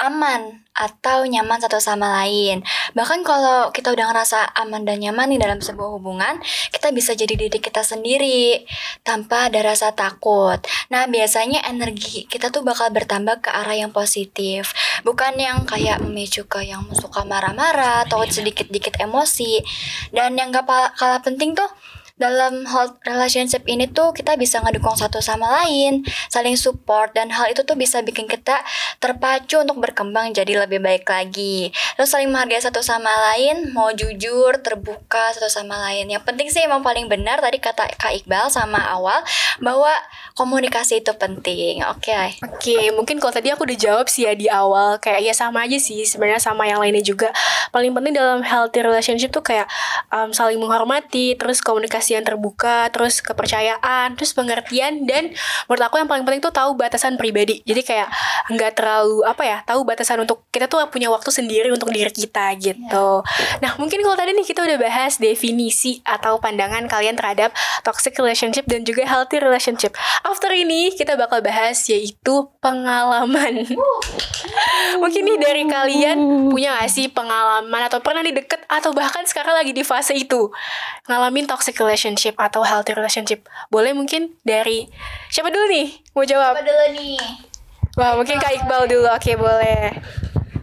aman 0.00 0.64
atau 0.72 1.28
nyaman 1.28 1.60
satu 1.60 1.76
sama 1.76 2.24
lain. 2.24 2.64
Bahkan 2.96 3.20
kalau 3.20 3.68
kita 3.68 3.92
udah 3.92 4.08
ngerasa 4.08 4.56
aman 4.64 4.88
dan 4.88 5.04
nyaman 5.04 5.28
nih 5.28 5.40
dalam 5.42 5.60
sebuah 5.60 6.00
hubungan, 6.00 6.40
kita 6.72 6.88
bisa 6.96 7.12
jadi 7.12 7.36
diri 7.36 7.60
kita 7.60 7.84
sendiri 7.84 8.64
tanpa 9.04 9.52
ada 9.52 9.60
rasa 9.60 9.92
takut. 9.92 10.56
Nah, 10.88 11.04
biasanya 11.04 11.68
energi 11.68 12.24
kita 12.24 12.48
tuh 12.48 12.64
bakal 12.64 12.88
bertambah 12.96 13.44
ke 13.44 13.52
arah 13.52 13.76
yang 13.76 13.92
positif, 13.92 14.72
bukan 15.04 15.36
yang 15.36 15.68
kayak 15.68 16.00
memicu 16.00 16.48
ke 16.48 16.64
yang 16.64 16.88
suka 16.96 17.28
marah-marah 17.28 18.08
atau 18.08 18.24
sedikit-dikit 18.24 18.96
emosi. 18.96 19.60
Dan 20.16 20.40
yang 20.40 20.48
gak 20.48 20.64
kalah 20.96 21.20
penting 21.20 21.52
tuh 21.52 21.68
dalam 22.20 22.68
hal 22.68 23.00
relationship 23.08 23.64
ini 23.64 23.88
tuh 23.88 24.12
kita 24.12 24.36
bisa 24.36 24.60
ngedukung 24.60 24.92
satu 24.92 25.24
sama 25.24 25.48
lain, 25.64 26.04
saling 26.28 26.54
support 26.54 27.16
dan 27.16 27.32
hal 27.32 27.48
itu 27.48 27.64
tuh 27.64 27.74
bisa 27.80 28.04
bikin 28.04 28.28
kita 28.28 28.60
terpacu 29.00 29.64
untuk 29.64 29.80
berkembang 29.80 30.36
jadi 30.36 30.68
lebih 30.68 30.84
baik 30.84 31.08
lagi. 31.08 31.72
Terus 31.96 32.12
saling 32.12 32.28
menghargai 32.28 32.60
satu 32.60 32.84
sama 32.84 33.08
lain, 33.32 33.72
mau 33.72 33.88
jujur, 33.96 34.60
terbuka 34.60 35.32
satu 35.32 35.48
sama 35.48 35.80
lain. 35.88 36.12
Yang 36.12 36.28
penting 36.28 36.52
sih 36.52 36.60
emang 36.60 36.84
paling 36.84 37.08
benar 37.08 37.40
tadi 37.40 37.56
kata 37.56 37.88
Kak 37.96 38.12
Iqbal 38.20 38.52
sama 38.52 38.84
awal 38.92 39.24
bahwa 39.64 39.90
komunikasi 40.40 41.04
itu 41.04 41.12
penting. 41.20 41.84
Oke. 41.92 42.40
Oke, 42.40 42.88
mungkin 42.96 43.20
kalau 43.20 43.36
tadi 43.36 43.52
aku 43.52 43.68
udah 43.68 43.76
jawab 43.76 44.08
sih 44.08 44.24
ya 44.24 44.32
di 44.32 44.48
awal 44.48 44.96
kayak 44.96 45.20
ya 45.20 45.34
sama 45.36 45.68
aja 45.68 45.76
sih 45.76 46.08
sebenarnya 46.08 46.40
sama 46.40 46.64
yang 46.64 46.80
lainnya 46.80 47.04
juga. 47.04 47.28
Paling 47.68 47.92
penting 47.92 48.16
dalam 48.16 48.40
healthy 48.40 48.80
relationship 48.80 49.28
tuh 49.28 49.44
kayak 49.44 49.68
um, 50.08 50.32
saling 50.32 50.56
menghormati, 50.56 51.36
terus 51.36 51.60
komunikasi 51.60 52.16
yang 52.16 52.24
terbuka, 52.24 52.88
terus 52.88 53.20
kepercayaan, 53.20 54.16
terus 54.16 54.32
pengertian 54.32 55.04
dan 55.04 55.28
menurut 55.68 55.82
aku 55.84 56.00
yang 56.00 56.08
paling 56.08 56.24
penting 56.24 56.40
tuh 56.40 56.54
tahu 56.56 56.72
batasan 56.72 57.20
pribadi. 57.20 57.60
Jadi 57.68 57.84
kayak 57.84 58.08
nggak 58.48 58.80
terlalu 58.80 59.20
apa 59.28 59.42
ya, 59.44 59.58
tahu 59.68 59.84
batasan 59.84 60.24
untuk 60.24 60.48
kita 60.48 60.64
tuh 60.64 60.80
punya 60.88 61.12
waktu 61.12 61.28
sendiri 61.28 61.68
untuk 61.68 61.92
diri 61.92 62.08
kita 62.08 62.56
gitu. 62.56 63.20
Nah, 63.60 63.76
mungkin 63.76 64.00
kalau 64.00 64.16
tadi 64.16 64.32
nih 64.32 64.46
kita 64.48 64.64
udah 64.64 64.78
bahas 64.80 65.20
definisi 65.20 66.00
atau 66.02 66.40
pandangan 66.40 66.88
kalian 66.88 67.14
terhadap 67.14 67.52
toxic 67.84 68.16
relationship 68.16 68.64
dan 68.64 68.86
juga 68.86 69.04
healthy 69.04 69.42
relationship. 69.42 69.92
After 70.30 70.54
ini 70.54 70.94
kita 70.94 71.18
bakal 71.18 71.42
bahas 71.42 71.82
yaitu 71.90 72.46
pengalaman. 72.62 73.66
Mungkin 75.02 75.22
nih 75.26 75.38
dari 75.42 75.62
kalian 75.66 76.18
punya 76.54 76.78
gak 76.78 76.86
sih 76.86 77.10
pengalaman 77.10 77.82
atau 77.90 77.98
pernah 77.98 78.22
di 78.22 78.30
deket 78.30 78.62
atau 78.70 78.94
bahkan 78.94 79.26
sekarang 79.26 79.58
lagi 79.58 79.74
di 79.74 79.82
fase 79.82 80.14
itu 80.14 80.54
ngalamin 81.10 81.50
toxic 81.50 81.74
relationship 81.82 82.38
atau 82.38 82.62
healthy 82.62 82.94
relationship. 82.94 83.42
Boleh 83.74 83.90
mungkin 83.90 84.38
dari 84.46 84.86
siapa 85.34 85.50
dulu 85.50 85.66
nih 85.66 85.98
mau 86.14 86.22
jawab? 86.22 86.54
Apa 86.54 86.62
dulu 86.62 86.84
nih? 86.94 87.18
Wah 87.98 88.14
mungkin 88.14 88.38
Kak 88.38 88.54
Iqbal 88.54 88.86
dulu. 88.86 89.10
Oke 89.10 89.34
boleh. 89.34 89.98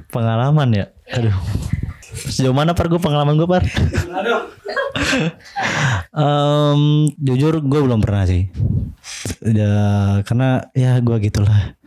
Pengalaman 0.07 0.71
ya. 0.71 0.85
Aduh. 1.11 1.66
Sejauh 2.17 2.55
mana 2.55 2.73
par 2.73 2.89
gue 2.89 2.97
pengalaman 2.97 3.37
gue 3.37 3.45
par? 3.45 3.63
Em, 6.11 6.81
jujur 7.21 7.61
gue 7.61 7.79
belum 7.79 8.01
pernah 8.01 8.25
sih. 8.25 8.49
Ya, 9.45 9.75
karena 10.25 10.65
ya 10.73 10.97
gue 10.97 11.17
gitulah. 11.21 11.77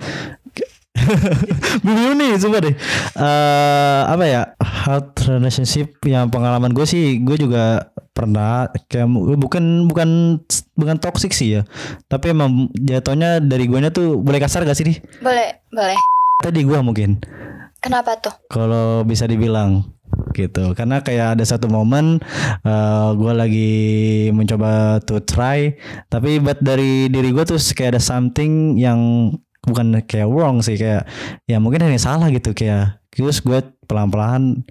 Bingung 1.85 2.21
nih 2.21 2.37
coba 2.39 2.57
deh. 2.61 2.75
Eh 3.17 4.01
apa 4.07 4.25
ya? 4.25 4.43
Health 4.61 5.27
relationship 5.27 5.97
yang 6.05 6.29
pengalaman 6.29 6.71
gue 6.71 6.85
sih 6.85 7.19
gue 7.21 7.37
juga 7.41 7.89
pernah 8.11 8.69
kayak 8.87 9.09
bukan 9.41 9.89
bukan 9.89 10.09
bukan 10.77 10.97
toxic 11.01 11.33
sih 11.33 11.61
ya. 11.61 11.63
Tapi 12.07 12.31
emang 12.31 12.69
jatuhnya 12.77 13.41
dari 13.41 13.65
guanya 13.65 13.89
tuh 13.89 14.21
boleh 14.21 14.39
kasar 14.39 14.63
gak 14.63 14.77
sih 14.77 14.87
nih? 14.87 14.97
Boleh, 15.25 15.49
boleh. 15.73 15.99
Tadi 16.41 16.65
gua 16.65 16.81
mungkin 16.81 17.21
Kenapa 17.81 18.17
tuh? 18.17 18.33
kalau 18.49 19.05
bisa 19.05 19.25
dibilang 19.25 19.85
gitu. 20.37 20.73
Karena 20.75 21.03
kayak 21.03 21.39
ada 21.39 21.45
satu 21.45 21.67
momen 21.67 22.23
eh 22.65 23.09
gue 23.17 23.33
lagi 23.33 23.73
mencoba 24.35 25.03
to 25.05 25.23
try 25.23 25.75
tapi 26.13 26.39
but 26.39 26.59
dari 26.63 27.11
diri 27.11 27.31
gue 27.35 27.45
tuh 27.47 27.59
kayak 27.75 27.99
ada 27.99 28.03
something 28.03 28.77
yang 28.79 29.33
bukan 29.67 30.01
kayak 30.09 30.29
wrong 30.31 30.65
sih 30.65 30.81
kayak 30.81 31.05
ya 31.45 31.61
mungkin 31.61 31.85
ada 31.85 31.93
yang 31.93 32.01
salah 32.01 32.29
gitu 32.33 32.57
kayak 32.57 33.01
terus 33.13 33.45
gue 33.45 33.61
pelan-pelan 33.85 34.65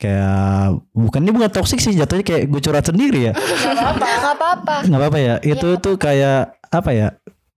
kayak 0.00 0.80
bukan 0.96 1.20
ini 1.28 1.32
bukan 1.36 1.50
toxic 1.52 1.76
sih 1.76 1.92
jatuhnya 1.92 2.24
kayak 2.24 2.48
gue 2.48 2.60
curhat 2.64 2.88
sendiri 2.88 3.30
ya. 3.30 3.34
Gak 3.36 3.76
apa-apa, 3.76 4.06
gak 4.06 4.34
apa-apa. 4.38 4.74
nggak 4.88 5.00
apa-apa 5.00 5.18
ya 5.20 5.34
itu 5.44 5.68
tuh 5.76 5.94
kayak 6.00 6.56
apa 6.72 6.90
ya 6.96 7.08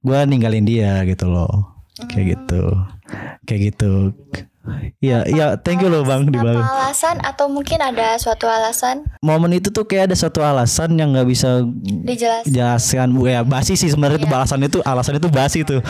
gue 0.04 0.18
ninggalin 0.28 0.68
dia 0.68 1.00
gitu 1.08 1.32
loh. 1.32 1.72
Kayak 2.10 2.26
gitu 2.36 2.64
kayak 3.46 3.62
gitu 3.74 3.92
Iya, 5.04 5.28
iya, 5.28 5.48
thank 5.60 5.84
you 5.84 5.92
loh 5.92 6.08
bang 6.08 6.24
di 6.24 6.40
Apa 6.40 6.48
bawah. 6.48 6.64
alasan 6.64 7.20
atau 7.20 7.52
mungkin 7.52 7.84
ada 7.84 8.16
suatu 8.16 8.48
alasan? 8.48 9.04
Momen 9.20 9.60
itu 9.60 9.68
tuh 9.68 9.84
kayak 9.84 10.08
ada 10.08 10.16
satu 10.16 10.40
alasan 10.40 10.96
yang 10.96 11.12
nggak 11.12 11.28
bisa 11.28 11.68
dijelaskan? 11.84 12.48
jelaskan 12.48 13.08
bu 13.12 13.28
ya 13.28 13.44
basi 13.44 13.76
sih 13.76 13.92
sebenarnya 13.92 14.24
itu 14.24 14.32
alasan 14.32 14.64
itu 14.64 14.80
alasan 14.88 15.20
itu 15.20 15.28
basi 15.28 15.68
tuh. 15.68 15.84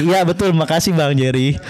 Iya 0.00 0.24
betul. 0.24 0.56
Makasih 0.56 0.96
bang 0.96 1.12
Jerry. 1.20 1.60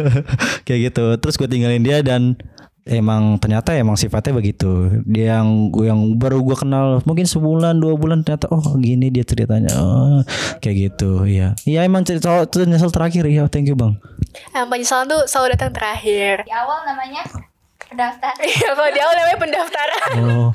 Kayak 0.66 0.94
gitu. 0.94 1.04
Terus 1.18 1.34
gue 1.34 1.48
tinggalin 1.50 1.82
dia 1.82 2.06
dan 2.06 2.38
emang 2.86 3.36
ternyata 3.42 3.74
emang 3.74 3.98
sifatnya 3.98 4.30
begitu. 4.30 5.02
Dia 5.10 5.42
yang 5.42 5.74
yang 5.74 6.00
baru 6.16 6.38
gue 6.40 6.54
kenal 6.54 7.02
mungkin 7.02 7.26
sebulan 7.26 7.82
dua 7.82 7.98
bulan 7.98 8.22
ternyata 8.22 8.46
oh 8.54 8.78
gini 8.78 9.10
dia 9.10 9.26
ceritanya. 9.26 9.74
Oh, 9.74 10.22
kayak 10.62 10.94
gitu 10.94 11.26
iya. 11.26 11.58
Iya 11.66 11.82
emang 11.82 12.06
cerita 12.06 12.46
itu 12.46 12.62
nyesel 12.62 12.94
terakhir. 12.94 13.26
Iya 13.26 13.50
thank 13.50 13.66
you 13.66 13.74
bang 13.74 13.98
Yang 14.54 14.66
penyesalan 14.70 15.06
tuh 15.10 15.22
selalu 15.26 15.46
datang 15.58 15.70
terakhir. 15.74 16.34
Di 16.46 16.54
awal 16.54 16.86
namanya 16.86 17.22
pendaftar. 17.90 18.32
Iya, 18.46 18.68
kalau 18.78 18.90
di 18.90 19.00
awal 19.02 19.14
namanya 19.18 19.38
pendaftaran. 19.40 20.10
oh 20.22 20.50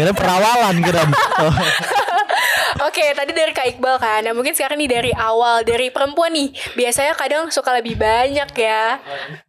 kira 0.00 0.12
perawalan 0.16 0.74
kira 0.80 1.02
oh. 1.44 1.54
Oke, 2.88 3.12
tadi 3.12 3.36
dari 3.36 3.52
Kak 3.52 3.76
Iqbal 3.76 4.00
kan. 4.00 4.24
Nah, 4.24 4.32
mungkin 4.32 4.56
sekarang 4.56 4.80
nih 4.80 4.88
dari 4.88 5.12
awal 5.12 5.66
dari 5.66 5.92
perempuan 5.92 6.32
nih. 6.32 6.48
Biasanya 6.78 7.12
kadang 7.12 7.52
suka 7.52 7.76
lebih 7.76 7.98
banyak 7.98 8.48
ya. 8.56 8.96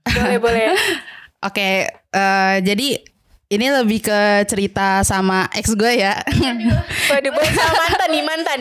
Boleh, 0.03 0.37
boleh. 0.41 0.67
Oke, 1.47 1.87
eh, 1.87 2.55
jadi 2.59 2.99
ini 3.51 3.67
lebih 3.67 3.99
ke 3.99 4.47
cerita 4.47 5.03
sama 5.03 5.51
ex 5.51 5.75
gue 5.75 5.99
ya. 5.99 6.15
Waduh, 7.11 7.31
boleh 7.35 7.51
sama 7.51 7.73
mantan 7.83 8.09
nih, 8.09 8.23
mantan. 8.23 8.59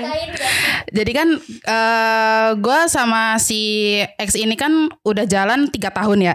jadi 0.91 1.11
kan 1.15 1.29
eh 1.47 2.49
gue 2.59 2.81
sama 2.91 3.39
si 3.39 3.95
ex 4.19 4.35
ini 4.35 4.59
kan 4.59 4.91
udah 5.07 5.31
jalan 5.31 5.71
tiga 5.71 5.95
tahun 5.95 6.35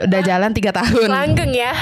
Udah 0.00 0.20
jalan 0.24 0.56
tiga 0.56 0.72
tahun. 0.72 1.12
Langgeng 1.12 1.52
ya. 1.52 1.76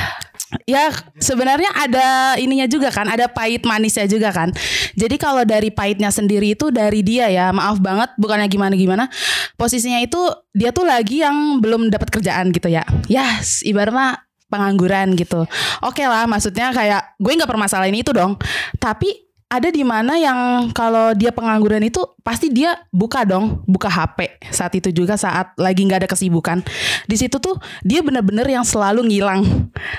Ya 0.67 0.91
sebenarnya 1.23 1.71
ada 1.79 2.35
ininya 2.35 2.67
juga 2.67 2.91
kan, 2.91 3.07
ada 3.07 3.31
pahit 3.31 3.63
manisnya 3.63 4.11
juga 4.11 4.35
kan. 4.35 4.51
Jadi 4.99 5.15
kalau 5.15 5.47
dari 5.47 5.71
pahitnya 5.71 6.11
sendiri 6.11 6.59
itu 6.59 6.75
dari 6.75 7.07
dia 7.07 7.31
ya, 7.31 7.55
maaf 7.55 7.79
banget 7.79 8.11
bukannya 8.19 8.51
gimana-gimana. 8.51 9.07
Posisinya 9.55 10.03
itu 10.03 10.19
dia 10.51 10.75
tuh 10.75 10.83
lagi 10.83 11.23
yang 11.23 11.63
belum 11.63 11.95
dapat 11.95 12.11
kerjaan 12.11 12.51
gitu 12.51 12.67
ya. 12.67 12.83
Ya 13.07 13.39
ibaratnya 13.63 14.27
pengangguran 14.51 15.15
gitu. 15.15 15.47
Oke 15.87 16.05
lah, 16.05 16.27
maksudnya 16.27 16.75
kayak 16.75 17.17
gue 17.17 17.33
nggak 17.39 17.49
permasalahin 17.49 17.97
itu 17.97 18.11
dong. 18.11 18.35
Tapi 18.77 19.30
ada 19.51 19.67
di 19.67 19.83
mana 19.83 20.15
yang 20.15 20.71
kalau 20.71 21.11
dia 21.11 21.35
pengangguran 21.35 21.83
itu 21.83 21.99
pasti 22.23 22.55
dia 22.55 22.79
buka 22.95 23.27
dong, 23.27 23.67
buka 23.67 23.91
HP 23.91 24.39
saat 24.55 24.71
itu 24.79 24.95
juga 24.95 25.19
saat 25.19 25.51
lagi 25.59 25.83
nggak 25.83 26.07
ada 26.07 26.09
kesibukan. 26.09 26.63
Di 27.11 27.19
situ 27.19 27.43
tuh 27.43 27.59
dia 27.83 27.99
bener-bener 27.99 28.47
yang 28.47 28.63
selalu 28.63 29.11
ngilang, 29.11 29.43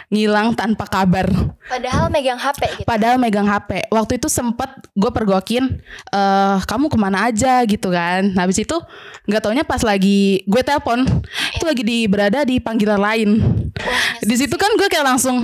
ngilang 0.07 0.55
tanpa 0.55 0.87
kabar. 0.87 1.27
Padahal 1.67 2.07
megang 2.07 2.39
HP 2.39 2.61
gitu. 2.79 2.87
Padahal 2.87 3.19
megang 3.19 3.43
HP. 3.43 3.91
Waktu 3.91 4.23
itu 4.23 4.31
sempet 4.31 4.71
gue 4.95 5.11
pergokin, 5.11 5.83
eh 6.15 6.57
kamu 6.63 6.87
ke 6.87 6.95
mana 6.95 7.27
aja 7.27 7.67
gitu 7.67 7.91
kan. 7.91 8.31
Nah, 8.31 8.47
habis 8.47 8.63
itu 8.63 8.79
nggak 9.27 9.41
taunya 9.43 9.67
pas 9.67 9.83
lagi 9.83 10.47
gue 10.47 10.61
telepon, 10.63 11.03
itu 11.59 11.65
lagi 11.67 11.83
di 11.83 12.07
berada 12.07 12.47
di 12.47 12.63
panggilan 12.63 13.03
lain. 13.03 13.29
Di 14.23 14.35
situ 14.39 14.55
kan 14.55 14.71
gue 14.79 14.87
kayak 14.87 15.11
langsung, 15.11 15.43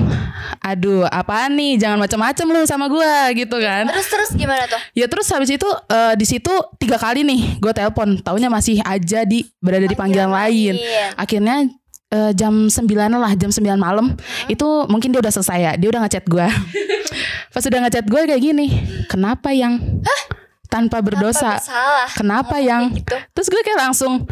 aduh 0.64 1.04
apaan 1.12 1.60
nih, 1.60 1.76
jangan 1.76 2.00
macam-macam 2.00 2.46
lu 2.56 2.62
sama 2.64 2.88
gue 2.88 3.44
gitu 3.44 3.60
kan. 3.60 3.97
Terus 3.98 4.08
terus 4.14 4.30
gimana 4.38 4.70
tuh? 4.70 4.78
Ya 4.94 5.10
terus 5.10 5.26
habis 5.34 5.50
itu 5.50 5.66
eh, 5.90 6.14
di 6.14 6.26
situ 6.30 6.54
tiga 6.78 7.02
kali 7.02 7.26
nih 7.26 7.58
gue 7.58 7.74
telepon, 7.74 8.22
taunya 8.22 8.46
masih 8.46 8.78
aja 8.86 9.26
di 9.26 9.50
berada 9.58 9.90
di 9.90 9.98
panggilan 9.98 10.30
lain. 10.30 10.78
lain. 10.78 11.18
Akhirnya 11.18 11.66
eh, 12.14 12.32
jam 12.38 12.70
9 12.70 12.78
lah, 12.94 13.34
jam 13.34 13.50
9 13.50 13.66
malam 13.82 14.14
itu 14.46 14.68
mungkin 14.86 15.10
dia 15.10 15.20
udah 15.26 15.34
selesai 15.34 15.58
ya, 15.58 15.72
dia 15.82 15.90
udah 15.90 16.06
ngechat 16.06 16.30
gue. 16.30 16.46
Pas 17.58 17.64
udah 17.66 17.80
ngechat 17.90 18.06
gue 18.06 18.22
kayak 18.30 18.42
gini, 18.46 18.68
kenapa 19.10 19.50
yang 19.50 19.82
tanpa 20.70 21.02
berdosa? 21.02 21.58
bersalah? 21.58 22.08
Kenapa 22.14 22.62
Ngomong 22.62 22.70
yang? 22.70 22.82
gitu? 22.94 23.18
Terus 23.34 23.48
gue 23.50 23.62
kayak 23.66 23.80
langsung 23.82 24.30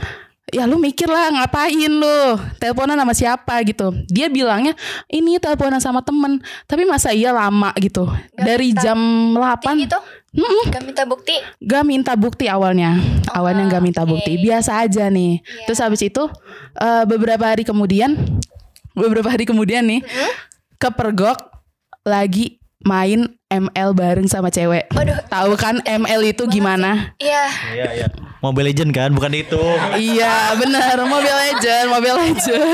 ya 0.53 0.69
lu 0.69 0.77
mikir 0.77 1.09
lah 1.09 1.33
ngapain 1.33 1.89
lu 1.89 2.37
teleponan 2.61 2.97
sama 2.99 3.13
siapa 3.17 3.55
gitu. 3.65 3.95
Dia 4.11 4.29
bilangnya 4.29 4.77
ini 5.09 5.41
teleponan 5.41 5.81
sama 5.81 6.05
temen. 6.05 6.41
Tapi 6.69 6.85
masa 6.85 7.09
iya 7.15 7.33
lama 7.33 7.73
gitu? 7.81 8.05
Dari 8.37 8.73
minta 8.75 8.81
jam 8.85 8.99
8 9.33 9.83
gitu 9.85 9.99
Mm-mm. 10.35 10.67
gak 10.67 10.83
minta 10.83 11.03
bukti? 11.07 11.35
Gak 11.63 11.83
minta 11.87 12.11
bukti 12.13 12.45
awalnya. 12.51 12.99
Awalnya 13.31 13.71
gak 13.71 13.83
minta 13.83 14.03
oke. 14.03 14.11
bukti. 14.13 14.35
biasa 14.43 14.83
aja 14.83 15.07
nih. 15.07 15.39
Iya. 15.39 15.65
terus 15.65 15.79
habis 15.79 16.01
itu 16.03 16.23
eh, 16.77 17.03
beberapa 17.07 17.47
hari 17.47 17.63
kemudian 17.63 18.19
beberapa 18.99 19.31
hari 19.31 19.47
kemudian 19.47 19.87
nih 19.87 20.03
kepergok 20.77 21.39
lagi 22.05 22.59
main 22.85 23.25
ML 23.49 23.95
bareng 23.95 24.27
sama 24.29 24.51
cewek. 24.53 24.91
Tahu 25.31 25.51
kan 25.57 25.81
ML 25.87 26.21
itu 26.35 26.43
gimana 26.45 27.15
iya. 27.17 27.49
Iya 27.73 27.87
iya. 27.95 28.07
Mobile 28.45 28.69
Legend 28.69 28.91
kan, 28.93 29.09
bukan 29.09 29.33
itu. 29.33 29.63
Iya 29.97 30.53
benar. 30.61 31.01
Mobile 31.09 31.37
Legend 31.49 31.85
Mobile 31.89 32.17
Legend. 32.21 32.69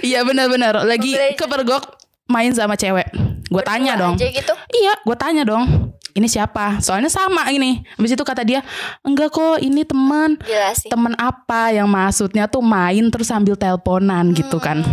Iya 0.00 0.24
benar-benar 0.24 0.88
Lagi 0.88 1.12
kepergok 1.36 2.00
Main 2.30 2.54
sama 2.54 2.78
cewek. 2.78 3.10
Gue 3.50 3.62
tanya 3.66 3.98
dong. 3.98 4.14
Aja 4.14 4.30
gitu? 4.30 4.54
Iya 4.70 4.94
gue 5.02 5.16
tanya 5.18 5.42
dong. 5.42 5.90
Ini 6.14 6.26
siapa? 6.30 6.78
Soalnya 6.78 7.10
sama 7.10 7.50
ini. 7.50 7.82
Habis 7.98 8.14
itu 8.14 8.22
kata 8.22 8.46
dia 8.46 8.62
Enggak 9.02 9.34
kok 9.34 9.58
ini 9.58 9.82
teman. 9.82 10.38
Temen 10.86 11.18
apa? 11.18 11.74
Yang 11.74 11.88
maksudnya 11.90 12.44
tuh 12.46 12.62
main 12.62 13.10
Terus 13.10 13.26
sambil 13.28 13.58
teleponan 13.58 14.30
gitu 14.30 14.62
kan 14.62 14.84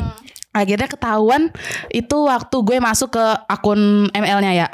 Akhirnya 0.55 0.89
ketahuan 0.89 1.53
Itu 1.93 2.25
waktu 2.25 2.57
gue 2.65 2.77
masuk 2.81 3.19
ke 3.19 3.25
akun 3.47 4.09
ML-nya 4.11 4.65
ya. 4.65 4.67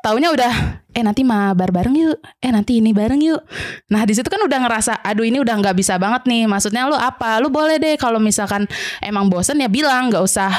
Taunya 0.00 0.32
udah 0.32 0.84
Eh 0.94 1.02
nanti 1.02 1.26
mabar 1.26 1.74
bareng 1.74 1.94
yuk. 1.98 2.18
Eh 2.38 2.54
nanti 2.54 2.78
ini 2.78 2.94
bareng 2.94 3.18
yuk. 3.18 3.42
Nah 3.90 4.06
di 4.06 4.14
situ 4.14 4.30
kan 4.30 4.38
udah 4.38 4.58
ngerasa 4.62 5.02
Aduh 5.02 5.26
ini 5.26 5.42
udah 5.42 5.58
nggak 5.58 5.74
bisa 5.74 5.98
banget 5.98 6.22
nih. 6.30 6.46
Maksudnya 6.46 6.86
lu 6.86 6.94
apa? 6.94 7.42
Lu 7.42 7.50
boleh 7.50 7.82
deh 7.82 7.98
kalau 7.98 8.22
misalkan 8.22 8.70
Emang 9.02 9.26
bosen 9.26 9.58
ya 9.58 9.66
bilang 9.66 10.14
nggak 10.14 10.22
usah 10.22 10.50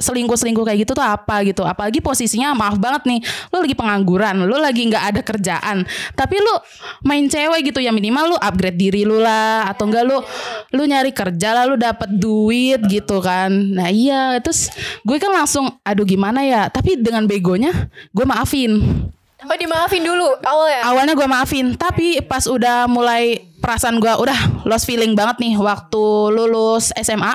selingkuh-selingkuh 0.00 0.64
kayak 0.64 0.88
gitu 0.88 0.92
tuh 0.96 1.04
apa 1.04 1.44
gitu. 1.46 1.62
Apalagi 1.62 2.00
posisinya 2.00 2.56
maaf 2.56 2.80
banget 2.80 3.06
nih 3.06 3.20
lu 3.52 3.62
lagi 3.62 3.76
pengangguran 3.76 4.48
lu 4.48 4.56
lagi 4.56 4.88
nggak 4.88 5.04
ada 5.14 5.20
kerjaan. 5.20 5.84
Tapi 6.16 6.36
lu 6.40 6.54
main 7.04 7.28
cewek 7.28 7.70
gitu 7.70 7.78
ya 7.78 7.92
minimal 7.92 8.34
lu 8.34 8.36
upgrade 8.40 8.80
diri 8.80 9.04
lu 9.04 9.20
lah 9.20 9.68
atau 9.68 9.86
enggak 9.86 10.04
lu 10.08 10.18
lu 10.74 10.82
nyari 10.88 11.12
kerja 11.12 11.52
lah 11.52 11.64
lu 11.68 11.76
dapet 11.76 12.10
duit 12.16 12.80
gitu 12.88 13.20
kan. 13.20 13.52
Nah 13.52 13.92
iya 13.92 14.40
terus 14.40 14.72
gue 15.04 15.16
kan 15.20 15.30
langsung 15.30 15.68
aduh 15.84 16.08
gimana 16.08 16.42
ya? 16.42 16.72
Tapi 16.72 16.96
dengan 16.98 17.28
begonya 17.28 17.70
gue 18.10 18.24
maafin 18.24 18.80
Oh 19.40 19.56
dimaafin 19.56 20.04
dulu 20.04 20.36
awal 20.44 20.68
ya. 20.68 20.80
awalnya 20.84 21.14
gue 21.16 21.28
maafin 21.28 21.66
tapi 21.72 22.20
pas 22.20 22.44
udah 22.44 22.84
mulai 22.84 23.48
perasaan 23.60 23.96
gue 23.96 24.12
udah 24.12 24.64
lost 24.68 24.84
feeling 24.84 25.16
banget 25.16 25.40
nih 25.40 25.54
waktu 25.56 26.04
lulus 26.32 26.92
SMA 26.96 27.32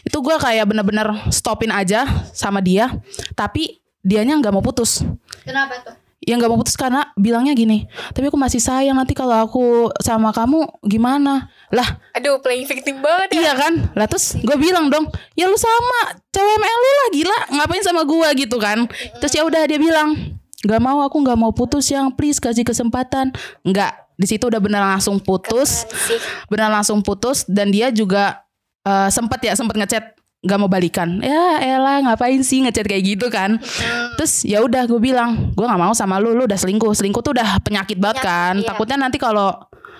itu 0.00 0.16
gue 0.16 0.36
kayak 0.36 0.64
bener-bener 0.64 1.12
stopin 1.28 1.68
aja 1.68 2.08
sama 2.32 2.64
dia 2.64 2.88
tapi 3.36 3.80
dianya 4.00 4.38
nggak 4.40 4.52
mau 4.52 4.64
putus 4.64 5.04
Kenapa 5.44 5.76
tuh? 5.84 5.94
ya 6.24 6.34
nggak 6.34 6.50
mau 6.50 6.58
putus 6.58 6.74
karena 6.74 7.12
bilangnya 7.14 7.52
gini 7.52 7.84
tapi 8.10 8.32
aku 8.32 8.38
masih 8.40 8.58
sayang 8.58 8.96
nanti 8.96 9.12
kalau 9.12 9.36
aku 9.36 9.92
sama 10.00 10.32
kamu 10.32 10.64
gimana 10.82 11.52
lah 11.68 11.98
Aduh 12.14 12.38
playing 12.40 12.64
victim 12.64 13.02
banget 13.02 13.34
ya. 13.34 13.50
Iya 13.50 13.52
kan? 13.58 13.74
Lah 13.98 14.06
terus 14.06 14.38
gue 14.38 14.56
bilang 14.56 14.86
dong, 14.86 15.10
ya 15.34 15.50
lu 15.50 15.58
sama 15.58 16.14
cewek 16.30 16.54
ML 16.56 16.78
lu 16.78 16.90
lah 16.94 17.08
gila, 17.12 17.38
ngapain 17.58 17.82
sama 17.82 18.02
gua 18.06 18.30
gitu 18.38 18.56
kan? 18.56 18.86
Terus 19.18 19.32
ya 19.34 19.42
udah 19.44 19.66
dia 19.66 19.76
bilang, 19.76 20.14
nggak 20.66 20.80
mau 20.82 20.98
aku 21.00 21.16
nggak 21.22 21.38
mau 21.38 21.54
putus 21.54 21.86
yang. 21.88 22.10
Please 22.10 22.36
kasih 22.36 22.62
kesempatan. 22.62 23.30
Nggak, 23.62 23.92
di 24.14 24.26
situ 24.26 24.44
udah 24.44 24.58
benar 24.58 24.82
langsung 24.84 25.16
putus, 25.16 25.86
benar 26.46 26.68
langsung 26.68 27.00
putus. 27.00 27.46
Dan 27.46 27.70
dia 27.70 27.88
juga 27.88 28.42
eh, 28.82 29.08
sempet 29.08 29.40
ya 29.40 29.54
sempet 29.54 29.78
ngechat 29.78 30.04
nggak 30.42 30.58
mau 30.58 30.66
balikan. 30.66 31.18
Ya 31.22 31.58
elah 31.58 32.02
ngapain 32.02 32.38
sih 32.42 32.62
ngechat 32.62 32.86
kayak 32.86 33.02
gitu 33.06 33.26
kan? 33.30 33.58
Terus 34.14 34.42
ya 34.42 34.62
udah 34.62 34.84
gue 34.84 34.98
bilang 34.98 35.50
gue 35.54 35.64
nggak 35.64 35.80
mau 35.80 35.90
sama 35.90 36.18
lu 36.18 36.34
lu 36.34 36.44
udah 36.44 36.58
selingkuh. 36.58 36.92
Selingkuh 36.92 37.22
tuh 37.22 37.34
udah 37.34 37.58
penyakit 37.62 37.96
banget 37.96 38.22
Penyakit, 38.22 38.30
kan. 38.30 38.54
iya. 38.58 38.66
takutnya 38.66 38.96
nanti 39.00 39.18
kalau 39.18 39.54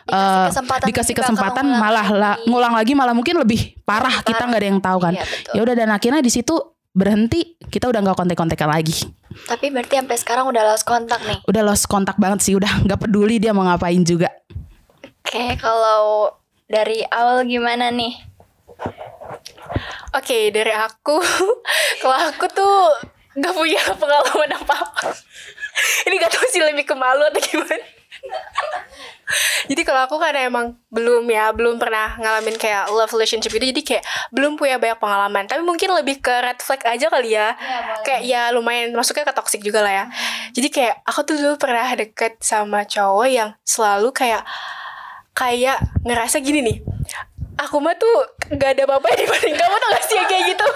Dikasih 0.07 0.23
eh, 0.23 0.49
kesempatan 0.55 0.87
dikasih 0.87 1.15
kesempatan 1.19 1.67
malah 1.67 2.07
lagi. 2.07 2.15
la- 2.23 2.39
ngulang 2.47 2.75
lagi 2.79 2.93
malah 2.95 3.11
mungkin 3.11 3.43
lebih 3.43 3.75
parah. 3.83 4.23
Lebih 4.23 4.23
kita 4.23 4.39
parah. 4.39 4.47
nggak 4.47 4.61
ada 4.63 4.69
yang 4.71 4.79
tahu 4.79 4.99
kan. 5.03 5.13
Iya, 5.19 5.25
ya 5.51 5.61
udah 5.67 5.75
dan 5.75 5.89
akhirnya 5.91 6.23
di 6.23 6.31
situ 6.31 6.55
berhenti 6.97 7.61
kita 7.69 7.87
udah 7.87 8.01
nggak 8.01 8.17
kontak-kontakan 8.17 8.73
lagi 8.73 8.97
Tapi 9.45 9.69
berarti 9.69 10.01
sampai 10.01 10.17
sekarang 10.17 10.49
udah 10.49 10.65
lost 10.65 10.89
kontak 10.89 11.21
nih. 11.23 11.39
udah 11.45 11.63
lost 11.63 11.85
kontak 11.87 12.17
banget 12.17 12.41
sih 12.41 12.57
udah 12.57 12.83
nggak 12.83 12.97
peduli 12.99 13.37
dia 13.37 13.53
mau 13.53 13.63
ngapain 13.63 14.01
juga 14.01 14.33
Oke, 15.27 15.59
kalau 15.59 16.31
dari 16.65 17.03
awal 17.05 17.43
gimana 17.45 17.91
nih? 17.91 18.15
Oke 20.15 20.49
dari 20.49 20.71
aku, 20.71 21.19
kalau 22.01 22.17
aku 22.31 22.47
tuh 22.49 22.75
nggak 23.35 23.51
punya 23.51 23.83
pengalaman 24.01 24.55
apa 24.55 24.75
apa. 24.79 25.03
Ini 26.07 26.15
gak 26.17 26.33
tahu 26.33 26.47
sih 26.49 26.63
lebih 26.63 26.87
ke 26.87 26.95
malu 26.95 27.27
atau 27.27 27.43
gimana. 27.43 27.85
jadi 29.71 29.83
kalau 29.83 30.07
aku 30.07 30.17
kan 30.23 30.35
emang 30.39 30.79
belum 30.91 31.27
ya 31.27 31.51
belum 31.51 31.83
pernah 31.83 32.15
ngalamin 32.19 32.57
kayak 32.57 32.91
love 32.91 33.11
relationship 33.11 33.51
gitu. 33.51 33.67
Jadi 33.67 33.83
kayak 33.83 34.05
belum 34.31 34.55
punya 34.55 34.79
banyak 34.79 34.99
pengalaman. 35.03 35.45
Tapi 35.51 35.63
mungkin 35.67 35.91
lebih 35.93 36.23
ke 36.23 36.31
red 36.31 36.59
flag 36.63 36.83
aja 36.87 37.07
kali 37.11 37.35
ya. 37.35 37.55
Kayak 38.07 38.23
ya 38.23 38.43
lumayan 38.55 38.95
masuknya 38.95 39.27
ke 39.27 39.35
toxic 39.35 39.61
juga 39.63 39.83
lah 39.83 39.93
ya. 39.93 40.05
Jadi 40.55 40.69
kayak 40.71 41.03
aku 41.03 41.21
tuh 41.27 41.37
dulu 41.37 41.55
pernah 41.59 41.87
deket 41.95 42.39
sama 42.41 42.87
cowok 42.87 43.29
yang 43.29 43.51
selalu 43.67 44.15
kayak 44.15 44.47
kayak 45.37 45.79
ngerasa 46.07 46.41
gini 46.41 46.63
nih. 46.63 46.79
Aku 47.57 47.81
mah 47.81 47.97
tuh 47.97 48.37
gak 48.49 48.71
ada 48.73 48.83
apa-apa 48.85 49.09
dibanding 49.15 49.55
kamu 49.55 49.75
tuh 49.77 49.89
gak 49.91 50.05
sih 50.05 50.15
yang 50.15 50.27
kayak 50.27 50.45
gitu 50.49 50.67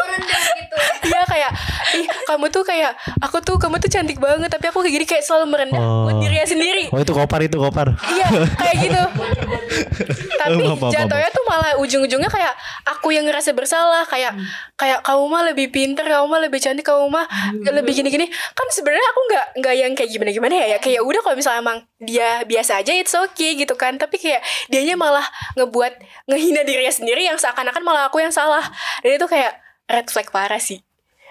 Iya 1.02 1.22
kayak 1.24 1.50
ih 1.92 2.06
kamu 2.24 2.46
tuh 2.48 2.62
kayak 2.62 2.92
aku 3.18 3.40
tuh 3.40 3.56
kamu 3.56 3.78
tuh 3.78 3.88
cantik 3.88 4.16
banget 4.16 4.46
tapi 4.46 4.66
aku 4.66 4.80
kayak 4.80 4.94
gini 4.94 5.06
kayak 5.06 5.22
selalu 5.22 5.46
merendah 5.48 5.78
Oh. 5.80 6.04
buat 6.04 6.18
dirinya 6.18 6.44
sendiri 6.44 6.86
Oh 6.88 6.98
itu 6.98 7.10
kopar 7.10 7.40
itu 7.40 7.56
kopar. 7.56 7.94
Iya 8.08 8.26
kayak 8.54 8.76
gitu 8.80 9.00
Tapi 10.40 10.56
maaf, 10.56 10.78
maaf. 10.78 10.92
jatuhnya 10.92 11.28
tuh 11.30 11.44
malah 11.44 11.72
ujung-ujungnya 11.76 12.26
kayak 12.26 12.52
Aku 12.88 13.10
yang 13.10 13.24
ngerasa 13.24 13.52
bersalah 13.52 14.02
Kayak 14.04 14.34
kayak 14.74 15.00
kamu 15.00 15.24
mah 15.26 15.42
lebih 15.44 15.68
pinter 15.68 16.02
Kamu 16.02 16.26
mah 16.26 16.40
lebih 16.40 16.58
cantik 16.58 16.82
Kamu 16.82 17.06
mah 17.06 17.26
lebih 17.54 17.92
gini-gini 17.94 18.26
Kan 18.26 18.66
sebenarnya 18.70 19.04
aku 19.06 19.20
nggak 19.26 19.46
nggak 19.58 19.74
yang 19.76 19.92
kayak 19.94 20.10
gimana-gimana 20.10 20.54
ya 20.56 20.66
ya 20.68 20.78
Kayak 20.78 21.02
udah 21.02 21.20
kalau 21.20 21.36
misalnya 21.36 21.60
emang 21.60 21.78
dia 21.98 22.42
biasa 22.42 22.80
aja 22.80 22.92
It's 22.92 23.12
okay 23.12 23.54
gitu 23.54 23.74
kan 23.74 23.94
Tapi 23.94 24.16
kayak 24.16 24.40
dianya 24.66 24.96
malah 24.96 25.24
ngebuat 25.54 25.92
Ngehina 26.26 26.62
dirinya 26.62 26.90
sendiri 26.90 27.22
Yang 27.22 27.44
seakan-akan 27.60 27.84
malah 27.84 28.08
aku 28.08 28.24
yang 28.24 28.32
salah 28.32 28.64
Dan 29.04 29.20
itu 29.20 29.28
kayak 29.28 29.52
red 29.84 30.08
flag 30.08 30.32
parah 30.32 30.56
sih 30.56 30.80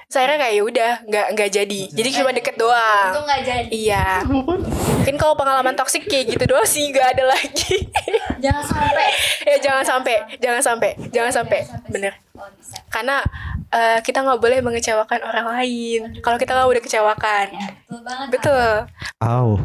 saya 0.10 0.42
kayak 0.42 0.58
ya 0.58 0.64
udah 0.66 0.92
nggak 1.06 1.28
nggak 1.38 1.50
jadi 1.54 1.82
jadi 1.94 2.10
cuma 2.18 2.34
deket 2.34 2.58
doang 2.58 3.14
Itu 3.14 3.22
nggak 3.30 3.42
jadi. 3.46 3.70
Iya. 3.70 4.26
Mungkin 4.26 5.22
kalau 5.22 5.38
pengalaman 5.38 5.78
toksik 5.78 6.10
kayak 6.10 6.34
gitu 6.34 6.50
doang 6.50 6.66
sih 6.66 6.90
nggak 6.90 7.14
ada 7.14 7.30
lagi. 7.30 7.86
Jangan 8.42 8.66
sampai. 8.66 9.06
ya 9.46 9.58
jangan 9.62 9.86
sampai, 9.86 10.18
jangan 10.42 10.62
sampai, 10.66 10.90
jangan 11.14 11.30
sampai. 11.30 11.62
Bener. 11.94 12.18
Karena 12.90 13.22
eh, 13.70 14.02
kita 14.02 14.26
nggak 14.26 14.42
boleh 14.42 14.66
mengecewakan 14.66 15.22
orang 15.30 15.46
lain. 15.46 16.02
Kalau 16.26 16.42
kita 16.42 16.58
nggak 16.58 16.70
udah 16.74 16.84
kecewakan. 16.90 17.46
Betul 17.86 18.02
banget. 18.02 18.28
Betul. 18.34 18.70
Aw. 19.22 19.50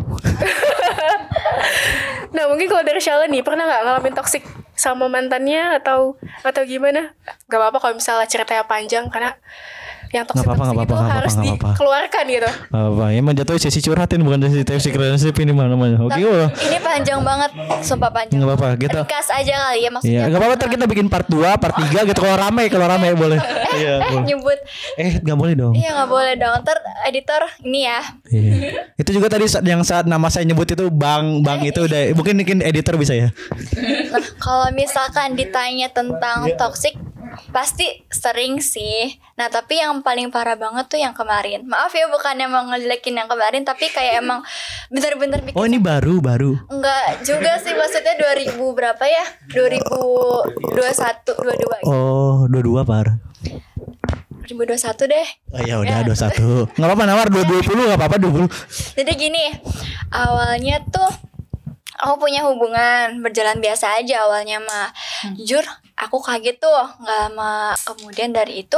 Nah 2.35 2.51
mungkin 2.51 2.67
kalau 2.67 2.83
dari 2.83 2.99
Shalom 2.99 3.31
nih 3.31 3.47
pernah 3.47 3.63
nggak 3.63 3.83
ngalamin 3.87 4.15
toksik 4.19 4.43
sama 4.75 5.07
mantannya 5.07 5.79
atau 5.81 6.19
atau 6.43 6.63
gimana? 6.67 7.15
Gak 7.47 7.59
apa-apa 7.59 7.79
kalau 7.81 7.95
misalnya 7.99 8.27
ceritanya 8.27 8.67
panjang 8.67 9.09
karena 9.09 9.39
yang 10.15 10.25
toksik 10.25 10.47
apa-apa, 10.47 10.55
toksik 10.57 10.71
nggak 10.71 10.87
itu 10.87 10.95
apa-apa, 10.95 11.05
nggak 11.05 11.19
harus 11.19 11.33
apa-apa, 11.33 11.43
nggak 11.43 11.57
apa-apa. 11.59 11.75
dikeluarkan 11.75 12.25
gitu. 12.31 12.51
Apa? 12.71 13.05
Emang 13.11 13.35
jatuh 13.35 13.55
sesi 13.59 13.81
curhatin 13.81 14.21
bukan 14.23 14.39
sesi 14.45 14.63
toxic 14.63 14.93
relationship 14.95 15.37
ini 15.37 15.51
mah 15.51 15.67
namanya. 15.67 15.99
Oke, 15.99 16.23
oh. 16.23 16.47
Ini 16.49 16.79
panjang 16.79 17.21
banget, 17.21 17.51
sumpah 17.83 18.11
panjang. 18.11 18.39
Nggak 18.39 18.49
apa-apa, 18.49 18.69
kita 18.77 18.99
Ringkas 19.05 19.29
aja 19.29 19.55
kali 19.61 19.79
ya 19.81 19.91
maksudnya. 19.91 20.15
Iya, 20.15 20.23
nggak 20.31 20.41
apa-apa 20.41 20.55
ntar 20.55 20.69
kita 20.71 20.85
bikin 20.87 21.07
part 21.09 21.27
2, 21.27 21.59
part 21.59 21.75
3 21.77 22.07
gitu 22.07 22.21
kalau 22.21 22.37
rame, 22.39 22.65
kalau 22.69 22.87
rame 22.87 23.09
boleh. 23.13 23.39
Iya, 23.75 23.99
Eh, 23.99 24.07
boleh. 24.07 24.23
nyebut. 24.25 24.59
Eh, 24.95 25.13
nggak 25.19 25.35
boleh 25.35 25.55
dong. 25.59 25.75
Iya 25.75 25.91
nggak 25.93 26.07
boleh 26.07 26.35
dong. 26.39 26.55
Ntar 26.63 26.79
editor 27.05 27.43
ini 27.61 27.81
ya. 27.83 28.01
Iya. 28.25 28.53
Itu 28.95 29.11
juga 29.11 29.27
tadi 29.27 29.51
yang 29.67 29.83
saat 29.83 30.07
nama 30.07 30.31
saya 30.31 30.47
nyebut 30.47 30.71
itu 30.71 30.87
Bang, 30.95 31.43
Bang 31.43 31.59
itu 31.59 31.83
udah 31.83 32.15
mungkin 32.15 32.39
mungkin 32.39 32.63
editor 32.63 32.95
bisa 32.95 33.19
ya. 33.19 33.35
Nah, 34.15 34.23
kalau 34.39 34.71
misalkan 34.71 35.35
ditanya 35.35 35.91
tentang 35.91 36.47
toxic, 36.55 36.95
pasti 37.51 38.07
sering 38.07 38.63
sih. 38.63 39.19
Nah, 39.35 39.51
tapi 39.51 39.83
yang 39.83 39.99
paling 39.99 40.31
parah 40.31 40.55
banget 40.55 40.87
tuh 40.87 40.99
yang 41.03 41.11
kemarin. 41.11 41.67
Maaf 41.67 41.91
ya 41.91 42.07
bukan 42.07 42.39
emang 42.39 42.71
ngejelekin 42.71 43.19
yang 43.19 43.27
kemarin, 43.27 43.67
tapi 43.67 43.91
kayak 43.91 44.23
emang 44.23 44.47
bener-bener 44.95 45.43
bikin 45.43 45.59
Oh, 45.59 45.67
ini 45.67 45.83
baru, 45.83 46.23
baru. 46.23 46.55
Enggak 46.71 47.27
juga 47.27 47.59
sih 47.59 47.75
maksudnya 47.75 48.15
2000 48.15 48.55
berapa 48.55 49.05
ya? 49.05 49.25
2021, 49.51 50.63
22 50.63 51.83
gitu. 51.83 51.91
Oh, 51.91 52.47
dua-dua 52.47 52.87
par. 52.87 53.19
2021 54.45 55.09
deh. 55.09 55.29
Oh 55.57 55.63
ya 55.65 55.81
udah 55.81 56.05
dua 56.05 56.17
satu. 56.17 56.69
Nggak 56.77 56.85
apa-apa 56.85 57.05
nawar 57.09 57.27
dua 57.33 57.49
dua 57.49 57.65
puluh 57.65 57.89
nggak 57.89 57.97
apa-apa 57.97 58.17
dua 58.21 58.33
puluh. 58.33 58.51
Jadi 58.93 59.13
gini, 59.17 59.45
awalnya 60.13 60.85
tuh 60.85 61.09
aku 61.97 62.29
punya 62.29 62.45
hubungan 62.45 63.25
berjalan 63.25 63.57
biasa 63.65 64.05
aja 64.05 64.29
awalnya 64.29 64.61
mah 64.61 64.93
jujur 65.41 65.65
aku 65.97 66.21
kaget 66.21 66.61
tuh 66.61 66.75
nggak 67.01 67.19
lama 67.31 67.73
kemudian 67.87 68.35
dari 68.35 68.67
itu 68.67 68.77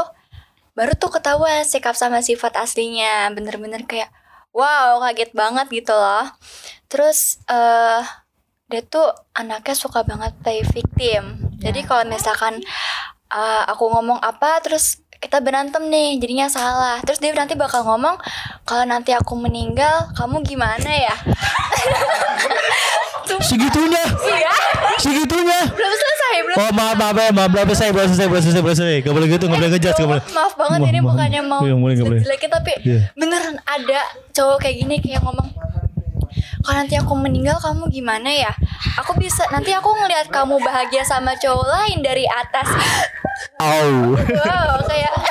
baru 0.76 0.92
tuh 0.94 1.10
ketahuan 1.18 1.64
sikap 1.64 1.96
sama 1.96 2.20
sifat 2.20 2.54
aslinya. 2.60 3.32
Bener-bener 3.32 3.82
kayak 3.88 4.12
wow 4.52 5.00
kaget 5.02 5.32
banget 5.32 5.66
gitu 5.72 5.96
loh. 5.96 6.28
Terus 6.86 7.40
eh 7.48 8.04
dia 8.66 8.82
tuh 8.82 9.10
anaknya 9.32 9.74
suka 9.74 10.04
banget 10.04 10.36
play 10.44 10.60
victim. 10.62 11.40
Jadi 11.58 11.80
kalau 11.88 12.04
misalkan 12.06 12.60
eh, 13.32 13.62
aku 13.66 13.88
ngomong 13.90 14.20
apa 14.20 14.60
terus 14.60 15.00
kita 15.16 15.40
berantem 15.40 15.88
nih 15.88 16.20
jadinya 16.20 16.46
salah. 16.52 17.00
Terus 17.02 17.18
dia 17.24 17.32
nanti 17.32 17.56
bakal 17.56 17.82
ngomong 17.88 18.20
kalau 18.66 18.84
nanti 18.84 19.16
aku 19.16 19.32
meninggal 19.38 20.10
kamu 20.18 20.42
gimana 20.42 20.90
ya 20.90 21.14
Segitunya. 23.42 24.04
Iya, 24.22 24.54
Segitunya. 24.96 25.60
belum 25.68 25.92
selesai 25.92 26.34
belum 26.42 26.56
Oh 26.56 26.70
maaf 26.72 26.94
maaf 26.94 27.16
ya 27.16 27.30
maaf 27.30 27.48
belum 27.48 27.66
selesai 27.66 27.88
belum 27.90 28.06
selesai 28.08 28.26
belum 28.26 28.42
selesai 28.42 28.62
belum 28.62 28.76
selesai 28.76 28.98
Gak 29.02 29.14
boleh 29.14 29.28
gitu 29.28 29.44
gak 29.44 29.56
boleh 29.56 29.70
ngejudge 29.70 29.96
gak 29.96 30.08
boleh 30.08 30.22
maaf 30.32 30.52
banget 30.54 30.78
ini 30.86 31.00
bukannya 31.00 31.40
mau 31.42 31.60
Iya, 31.60 31.74
boleh, 31.76 31.94
tapi 32.48 32.72
Iya. 32.82 33.00
beneran 33.12 33.56
ada 33.62 34.00
cowok 34.32 34.56
kayak 34.58 34.76
gini 34.78 34.96
kayak 34.98 35.20
ngomong 35.20 35.48
kalau 36.64 36.76
nanti 36.82 36.94
aku 36.98 37.14
meninggal 37.14 37.58
kamu 37.62 37.86
gimana 37.90 38.28
ya? 38.28 38.52
Aku 39.02 39.14
bisa 39.18 39.46
nanti 39.54 39.70
aku 39.70 39.94
ngelihat 39.94 40.30
kamu 40.30 40.58
bahagia 40.62 41.06
sama 41.06 41.34
cowok 41.38 41.66
lain 41.66 41.98
dari 42.02 42.26
atas. 42.26 42.68
Au. 43.60 44.16
Wow 44.16 44.84
kayak 44.84 45.12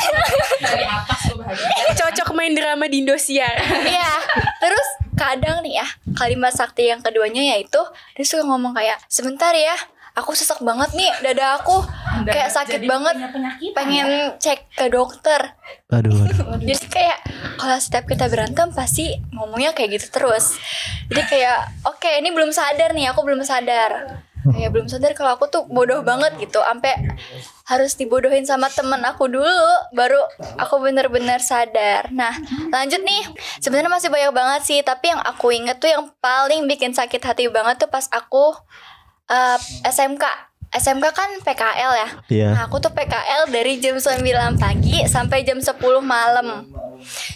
Cocok 2.00 2.34
main 2.34 2.58
drama 2.58 2.90
di 2.90 3.06
Indosiar. 3.06 3.54
Iya, 3.86 4.12
terus 4.58 4.88
kadang 5.16 5.64
nih 5.64 5.80
ya 5.80 5.88
kalimat 6.16 6.52
sakti 6.52 6.92
yang 6.92 7.00
keduanya 7.00 7.56
yaitu 7.56 7.80
dia 8.16 8.26
suka 8.26 8.44
ngomong 8.48 8.76
kayak 8.76 9.00
sebentar 9.08 9.56
ya, 9.56 9.76
aku 10.16 10.32
sesak 10.32 10.64
banget 10.64 10.96
nih 10.96 11.12
dada 11.20 11.60
aku 11.60 11.84
kayak 12.24 12.48
sakit 12.48 12.88
banget, 12.88 13.16
pengen 13.76 14.34
cek 14.40 14.72
ke 14.72 14.88
dokter. 14.88 15.60
Aduh 15.92 16.16
aduh 16.24 16.56
Jadi 16.68 16.88
kayak 16.88 17.20
kalau 17.60 17.78
setiap 17.78 18.08
kita 18.08 18.32
berantem 18.32 18.72
pasti 18.72 19.12
ngomongnya 19.36 19.76
kayak 19.76 20.00
gitu 20.00 20.08
terus. 20.16 20.56
Jadi 21.12 21.22
kayak 21.28 21.84
oke 21.84 22.08
ini 22.08 22.32
belum 22.32 22.56
sadar 22.56 22.96
nih, 22.96 23.12
aku 23.12 23.28
belum 23.28 23.44
sadar. 23.44 24.24
Kayak 24.46 24.78
belum 24.78 24.88
sadar 24.88 25.12
kalau 25.18 25.36
aku 25.36 25.50
tuh 25.50 25.66
bodoh 25.66 26.06
banget 26.06 26.38
gitu, 26.38 26.62
sampai 26.62 26.94
harus 27.66 27.98
dibodohin 27.98 28.46
sama 28.46 28.70
temen 28.70 29.02
aku 29.02 29.26
dulu, 29.26 29.66
baru 29.98 30.22
aku 30.62 30.86
bener-bener 30.86 31.42
sadar. 31.42 32.14
Nah, 32.14 32.30
lanjut 32.70 33.02
nih. 33.02 33.26
Sebenarnya 33.58 33.90
masih 33.90 34.14
banyak 34.14 34.32
banget 34.38 34.62
sih, 34.70 34.80
tapi 34.86 35.10
yang 35.10 35.18
aku 35.26 35.50
inget 35.50 35.82
tuh 35.82 35.90
yang 35.90 36.14
paling 36.22 36.70
bikin 36.70 36.94
sakit 36.94 37.26
hati 37.26 37.50
banget 37.50 37.82
tuh 37.82 37.90
pas 37.90 38.06
aku 38.14 38.54
eh, 39.30 39.60
SMK. 39.88 40.24
SMK 40.76 41.06
kan 41.16 41.30
PKL 41.40 41.92
ya. 41.96 42.10
Iya. 42.28 42.50
Nah, 42.52 42.62
aku 42.68 42.84
tuh 42.84 42.92
PKL 42.92 43.48
dari 43.48 43.80
jam 43.80 43.96
9 43.96 44.60
pagi 44.60 45.08
sampai 45.08 45.48
jam 45.48 45.62
10 45.62 45.72
malam. 46.04 46.68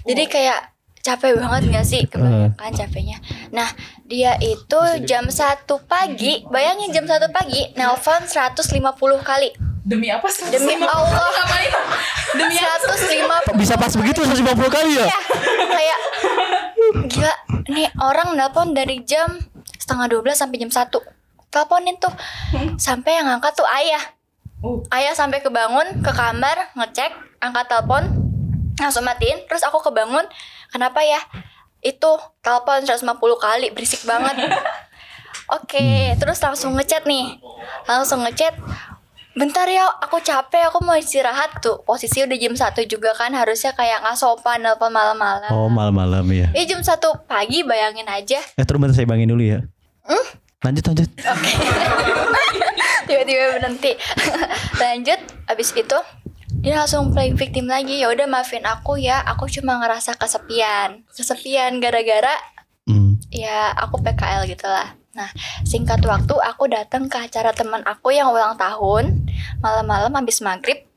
Jadi 0.03 0.23
kayak 0.27 0.75
capek 0.99 1.39
banget 1.39 1.61
gak 1.71 1.85
sih 1.87 2.03
kebanyakan 2.11 2.71
capeknya. 2.75 3.17
Nah, 3.55 3.71
dia 4.03 4.35
itu 4.43 4.79
jam 5.07 5.31
1 5.31 5.63
pagi, 5.87 6.43
bayangin 6.51 6.91
jam 6.91 7.07
1 7.07 7.31
pagi 7.31 7.71
nelpon 7.79 8.27
150 8.27 9.23
kali. 9.23 9.49
Demi 9.87 10.11
apa 10.11 10.27
sih? 10.27 10.45
Demi 10.51 10.75
Allah. 10.83 11.31
Demi 12.35 12.55
150 12.59 13.57
Bisa 13.57 13.73
pas 13.79 13.89
begitu 13.95 14.21
150 14.21 14.45
kali 14.69 14.91
ya 14.99 15.05
ya. 15.07 15.19
Kayak 15.65 15.99
gila, 17.09 17.33
nih 17.71 17.89
orang 17.97 18.35
nelpon 18.35 18.75
dari 18.75 19.01
jam 19.07 19.39
setengah 19.79 20.11
12 20.11 20.35
sampai 20.35 20.57
jam 20.59 20.69
1. 20.69 21.18
Teleponin 21.49 21.97
tuh. 21.97 22.13
Sampai 22.77 23.17
yang 23.17 23.27
angkat 23.29 23.57
tuh 23.57 23.65
ayah. 23.65 24.01
Oh. 24.61 24.85
Ayah 24.93 25.17
sampai 25.17 25.41
kebangun 25.41 26.03
ke 26.05 26.11
kamar 26.13 26.73
ngecek 26.77 27.09
angkat 27.41 27.65
telepon 27.65 28.03
langsung 28.77 29.05
matiin. 29.05 29.41
Terus 29.49 29.65
aku 29.65 29.81
kebangun 29.81 30.25
kenapa 30.69 31.01
ya? 31.01 31.19
Itu 31.81 32.21
telepon 32.45 32.85
150 32.85 33.01
kali 33.17 33.67
berisik 33.73 34.05
banget. 34.05 34.35
Oke 35.57 36.13
terus 36.21 36.37
langsung 36.43 36.77
ngechat 36.77 37.09
nih. 37.09 37.41
Langsung 37.89 38.21
ngechat 38.21 38.53
bentar 39.33 39.63
ya 39.71 39.87
aku 40.03 40.21
capek 40.21 40.69
aku 40.69 40.85
mau 40.85 40.93
istirahat. 40.93 41.65
Tuh 41.65 41.81
posisi 41.81 42.21
udah 42.21 42.37
jam 42.37 42.53
1 42.53 42.77
juga 42.85 43.17
kan 43.17 43.33
harusnya 43.33 43.73
kayak 43.73 44.05
nggak 44.05 44.17
sopan 44.19 44.61
nelpon 44.61 44.93
malam-malam. 44.93 45.49
Oh 45.49 45.65
malam-malam 45.65 46.29
ya 46.29 46.53
ini 46.53 46.69
jam 46.69 46.85
1 46.85 47.01
pagi 47.25 47.65
bayangin 47.65 48.05
aja. 48.05 48.37
Eh 48.37 48.65
terus 48.67 48.77
bentar 48.77 48.93
saya 48.93 49.09
bangin 49.09 49.33
dulu 49.33 49.41
ya 49.41 49.65
Lanjut 50.59 50.83
lanjut. 50.91 51.09
Tiba-tiba 53.07 53.45
berhenti. 53.57 53.91
Lanjut 54.83 55.19
abis 55.47 55.71
itu 55.71 55.99
dia 56.59 56.75
langsung 56.75 57.15
playing 57.15 57.39
victim 57.39 57.71
lagi. 57.71 58.03
Ya 58.03 58.11
udah 58.11 58.27
maafin 58.27 58.67
aku 58.67 58.99
ya. 58.99 59.23
Aku 59.23 59.47
cuma 59.47 59.79
ngerasa 59.79 60.19
kesepian. 60.19 61.07
Kesepian 61.15 61.79
gara-gara 61.79 62.35
Hmm. 62.89 63.21
ya 63.29 63.69
aku 63.77 64.01
PKL 64.01 64.49
gitu 64.49 64.65
lah 64.65 64.97
nah 65.13 65.29
singkat 65.61 66.01
waktu 66.01 66.33
aku 66.33 66.65
datang 66.65 67.05
ke 67.05 67.21
acara 67.21 67.53
teman 67.53 67.85
aku 67.85 68.09
yang 68.09 68.33
ulang 68.33 68.57
tahun. 68.57 69.29
Malam-malam 69.61 70.09
habis 70.17 70.41
maghrib 70.41 70.89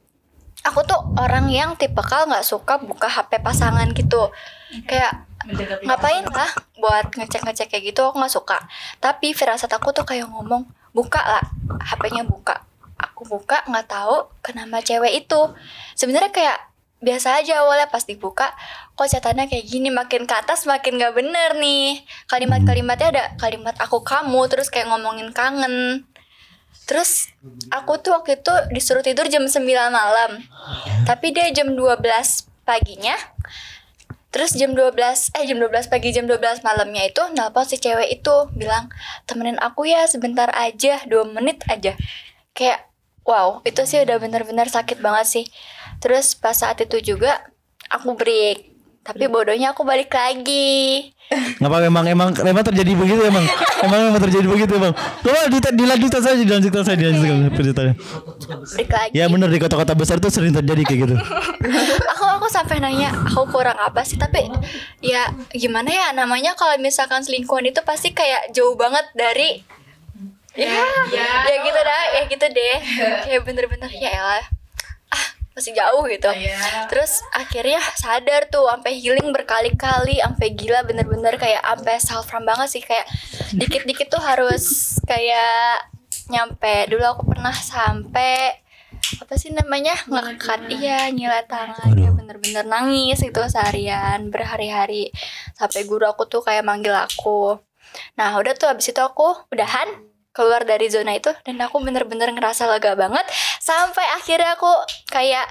aku 0.62 0.80
tuh 0.86 1.00
orang 1.18 1.50
yang 1.50 1.74
tipikal 1.76 2.24
nggak 2.24 2.46
suka 2.46 2.78
buka 2.80 3.10
HP 3.12 3.42
pasangan 3.44 3.90
gitu. 3.92 4.30
Kayak 4.88 5.26
ngapain 5.82 6.24
lah 6.28 6.50
buat 6.78 7.10
ngecek-ngecek 7.14 7.68
kayak 7.72 7.84
gitu 7.92 8.00
aku 8.06 8.18
nggak 8.18 8.34
suka. 8.34 8.58
Tapi 8.98 9.34
firasat 9.34 9.70
aku 9.72 9.90
tuh 9.94 10.06
kayak 10.06 10.30
ngomong 10.30 10.66
buka 10.94 11.20
lah 11.22 11.44
HP-nya 11.82 12.22
buka. 12.26 12.62
Aku 12.98 13.26
buka 13.26 13.66
nggak 13.66 13.86
tahu 13.90 14.30
ke 14.44 14.54
nama 14.54 14.78
cewek 14.78 15.26
itu. 15.26 15.40
Sebenarnya 15.98 16.30
kayak 16.30 16.58
biasa 17.02 17.42
aja 17.42 17.66
awalnya 17.66 17.90
pas 17.90 18.06
dibuka 18.06 18.54
kok 18.94 19.10
catatannya 19.10 19.50
kayak 19.50 19.66
gini 19.66 19.90
makin 19.90 20.22
ke 20.22 20.34
atas 20.38 20.70
makin 20.70 21.02
nggak 21.02 21.18
bener 21.18 21.58
nih. 21.58 22.06
Kalimat-kalimatnya 22.30 23.08
ada 23.10 23.24
kalimat 23.40 23.74
aku 23.82 24.06
kamu 24.06 24.46
terus 24.46 24.70
kayak 24.70 24.86
ngomongin 24.86 25.34
kangen. 25.34 26.06
Terus 26.86 27.30
aku 27.70 27.98
tuh 27.98 28.14
waktu 28.14 28.38
itu 28.42 28.54
disuruh 28.70 29.02
tidur 29.02 29.26
jam 29.26 29.42
9 29.46 29.58
malam. 29.90 30.42
Tapi 31.06 31.34
dia 31.34 31.50
jam 31.50 31.74
12 31.74 31.98
paginya 32.62 33.18
Terus 34.32 34.56
jam 34.56 34.72
12 34.72 34.96
eh 35.36 35.44
jam 35.44 35.60
12 35.60 35.92
pagi 35.92 36.08
jam 36.08 36.24
12 36.24 36.64
malamnya 36.64 37.04
itu 37.04 37.20
nelpon 37.36 37.68
si 37.68 37.76
cewek 37.76 38.08
itu 38.08 38.48
bilang 38.56 38.88
temenin 39.28 39.60
aku 39.60 39.84
ya 39.84 40.08
sebentar 40.08 40.48
aja 40.56 41.04
2 41.04 41.36
menit 41.36 41.60
aja. 41.68 41.92
Kayak 42.56 42.88
wow, 43.28 43.60
itu 43.68 43.84
sih 43.84 44.00
udah 44.00 44.16
bener-bener 44.16 44.72
sakit 44.72 45.04
banget 45.04 45.26
sih. 45.28 45.44
Terus 46.00 46.32
pas 46.32 46.56
saat 46.56 46.80
itu 46.80 47.14
juga 47.14 47.44
aku 47.92 48.16
break. 48.16 48.71
Tapi 49.02 49.26
bodohnya 49.26 49.74
aku 49.74 49.82
balik 49.82 50.14
lagi. 50.14 51.10
Ngapa 51.58 51.82
emang 51.82 52.06
emang 52.06 52.30
emang 52.38 52.62
terjadi 52.62 52.92
begitu 52.94 53.18
emang 53.26 53.42
emang 53.82 54.14
emang 54.14 54.22
terjadi 54.22 54.46
begitu 54.46 54.72
emang. 54.78 54.94
Coba 54.94 55.50
di- 55.50 55.74
dilanjutkan 55.74 56.22
saja 56.22 56.38
dilanjutkan 56.38 56.82
saja 56.86 56.98
dilanjutkan 57.02 57.50
ceritanya. 57.50 57.94
Balik 58.62 58.90
lagi. 58.94 59.10
Ya 59.10 59.26
benar 59.26 59.50
di 59.50 59.58
kota-kota 59.58 59.98
besar 59.98 60.22
tuh 60.22 60.30
sering 60.30 60.54
terjadi 60.54 60.82
kayak 60.86 61.00
gitu. 61.08 61.16
aku 62.14 62.24
aku 62.38 62.46
sampai 62.46 62.78
nanya 62.78 63.10
aku 63.26 63.42
kurang 63.50 63.74
apa 63.74 64.06
sih 64.06 64.14
tapi 64.14 64.46
ya 65.02 65.34
gimana 65.50 65.90
ya 65.90 66.06
namanya 66.14 66.54
kalau 66.54 66.78
misalkan 66.78 67.26
selingkuhan 67.26 67.66
itu 67.66 67.82
pasti 67.82 68.14
kayak 68.14 68.54
jauh 68.54 68.78
banget 68.78 69.02
dari 69.18 69.66
ya 70.52 70.84
ya, 71.08 71.54
gitu 71.64 71.80
dah 71.80 72.02
ya 72.12 72.22
gitu 72.28 72.44
deh 72.44 72.78
kayak 73.24 73.40
bener-bener 73.42 73.88
ya 73.88 74.10
elah 74.12 74.36
ah 74.36 74.61
masih 75.52 75.72
jauh 75.76 76.04
gitu. 76.08 76.30
Terus 76.88 77.20
akhirnya 77.32 77.80
sadar 77.96 78.48
tuh 78.48 78.68
sampai 78.68 78.96
healing 78.96 79.32
berkali-kali 79.32 80.20
sampai 80.20 80.48
gila 80.56 80.84
bener-bener 80.84 81.36
kayak 81.36 81.60
sampai 81.60 81.96
self 82.00 82.28
harm 82.32 82.48
banget 82.48 82.68
sih. 82.72 82.82
Kayak 82.82 83.06
dikit-dikit 83.52 84.08
tuh 84.08 84.22
harus 84.24 84.96
kayak 85.04 85.84
nyampe. 86.32 86.88
Dulu 86.88 87.04
aku 87.04 87.22
pernah 87.28 87.52
sampai 87.52 88.64
apa 89.20 89.34
sih 89.36 89.52
namanya 89.52 89.92
ngekat 90.08 90.72
iya 90.72 91.12
nyilat 91.12 91.48
tangan. 91.48 91.92
Ya 92.00 92.10
bener-bener 92.16 92.64
nangis 92.64 93.20
itu 93.20 93.40
seharian 93.48 94.32
berhari-hari. 94.32 95.12
Sampai 95.52 95.84
guru 95.84 96.08
aku 96.08 96.24
tuh 96.28 96.40
kayak 96.40 96.64
manggil 96.64 96.96
aku. 96.96 97.60
Nah 98.16 98.32
udah 98.40 98.56
tuh 98.56 98.72
abis 98.72 98.96
itu 98.96 99.02
aku 99.04 99.36
udahan 99.52 100.11
keluar 100.32 100.64
dari 100.64 100.88
zona 100.88 101.16
itu 101.16 101.28
dan 101.44 101.60
aku 101.60 101.78
bener-bener 101.84 102.32
ngerasa 102.32 102.64
lega 102.68 102.96
banget. 102.96 103.24
Sampai 103.60 104.04
akhirnya 104.16 104.56
aku 104.56 104.68
kayak 105.12 105.46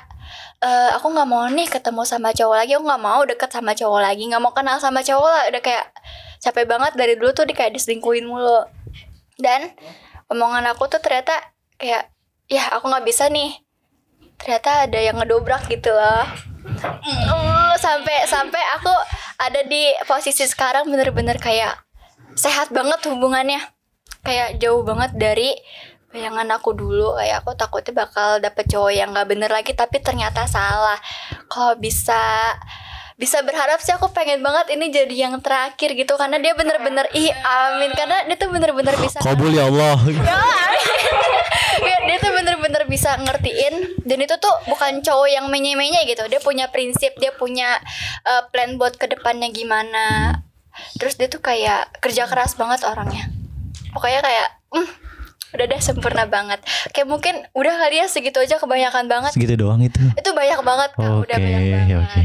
eh, 0.61 0.89
aku 0.97 1.13
nggak 1.13 1.29
mau 1.29 1.45
nih 1.47 1.69
ketemu 1.69 2.01
sama 2.03 2.33
cowok 2.33 2.55
lagi. 2.57 2.71
Aku 2.75 2.83
nggak 2.83 3.03
mau 3.05 3.21
deket 3.23 3.49
sama 3.53 3.71
cowok 3.77 4.01
lagi 4.01 4.23
nggak 4.27 4.41
mau 4.41 4.53
kenal 4.53 4.81
sama 4.81 5.05
cowok 5.05 5.29
lah. 5.29 5.43
Udah 5.53 5.61
kayak 5.61 5.85
capek 6.41 6.65
banget 6.65 6.93
dari 6.97 7.13
dulu 7.15 7.31
tuh 7.31 7.45
di 7.45 7.53
kayak 7.53 7.77
diselingkuhin 7.77 8.25
mulu. 8.25 8.65
Dan 9.37 9.73
omongan 10.27 10.65
aku 10.73 10.89
tuh 10.89 10.99
ternyata 11.01 11.37
kayak 11.77 12.09
ya 12.49 12.73
aku 12.73 12.89
nggak 12.89 13.05
bisa 13.05 13.29
nih. 13.29 13.61
Ternyata 14.41 14.89
ada 14.89 14.99
yang 14.99 15.21
ngedobrak 15.21 15.69
gitu 15.69 15.93
loh. 15.93 16.25
Mm, 16.81 17.77
sampai 17.77 18.25
sampai 18.25 18.61
aku 18.77 18.93
ada 19.37 19.61
di 19.65 19.93
posisi 20.05 20.45
sekarang 20.45 20.89
bener-bener 20.89 21.37
kayak 21.37 21.77
sehat 22.37 22.69
banget 22.73 23.01
hubungannya 23.09 23.61
kayak 24.21 24.61
jauh 24.61 24.81
banget 24.85 25.11
dari 25.17 25.53
bayangan 26.11 26.47
aku 26.59 26.75
dulu. 26.75 27.17
Kayak 27.17 27.43
aku 27.43 27.51
takutnya 27.57 28.05
bakal 28.05 28.37
dapet 28.37 28.65
cowok 28.69 28.93
yang 28.93 29.09
nggak 29.15 29.27
bener 29.27 29.51
lagi 29.51 29.71
tapi 29.73 29.99
ternyata 30.03 30.45
salah. 30.45 30.99
Kalau 31.47 31.75
bisa 31.79 32.55
bisa 33.21 33.37
berharap 33.45 33.77
sih 33.77 33.93
aku 33.93 34.09
pengen 34.17 34.41
banget 34.41 34.73
ini 34.73 34.89
jadi 34.89 35.29
yang 35.29 35.37
terakhir 35.45 35.93
gitu 35.93 36.17
karena 36.17 36.41
dia 36.41 36.57
bener-bener 36.57 37.05
ih 37.13 37.29
amin. 37.31 37.91
Karena 37.93 38.25
dia 38.27 38.37
tuh 38.37 38.49
bener-bener 38.49 38.95
bisa 39.01 39.17
Kabul 39.23 39.51
ya 39.51 39.67
Allah. 39.67 39.97
Ya, 41.81 41.97
dia 42.05 42.17
tuh 42.21 42.29
bener-bener 42.35 42.85
bisa 42.85 43.17
ngertiin 43.17 44.05
dan 44.05 44.19
itu 44.21 44.35
tuh 44.37 44.53
bukan 44.69 45.01
cowok 45.01 45.29
yang 45.33 45.49
menye-menye 45.49 46.05
gitu. 46.05 46.27
Dia 46.29 46.37
punya 46.37 46.69
prinsip 46.69 47.15
dia 47.17 47.33
punya 47.33 47.79
uh, 48.27 48.45
plan 48.53 48.77
buat 48.77 49.01
ke 49.01 49.09
depannya 49.09 49.49
gimana. 49.49 50.37
Terus 51.01 51.17
dia 51.17 51.25
tuh 51.25 51.41
kayak 51.41 51.89
kerja 52.03 52.29
keras 52.29 52.53
banget 52.53 52.85
orangnya 52.85 53.40
pokoknya 53.91 54.19
kayak 54.23 54.47
mm, 54.71 54.89
udah 55.51 55.65
deh 55.67 55.81
sempurna 55.83 56.23
banget 56.31 56.63
kayak 56.95 57.07
mungkin 57.11 57.43
udah 57.51 57.73
kali 57.75 57.99
ya 57.99 58.07
segitu 58.07 58.39
aja 58.39 58.55
kebanyakan 58.55 59.11
banget 59.11 59.35
Segitu 59.35 59.59
doang 59.59 59.83
itu. 59.83 59.99
itu 60.15 60.29
banyak 60.31 60.59
banget 60.63 60.89
kak 60.95 61.11
Oke, 61.11 61.27
udah 61.27 61.37
banyak 61.37 61.63
banget 61.67 61.97
oke. 61.99 62.21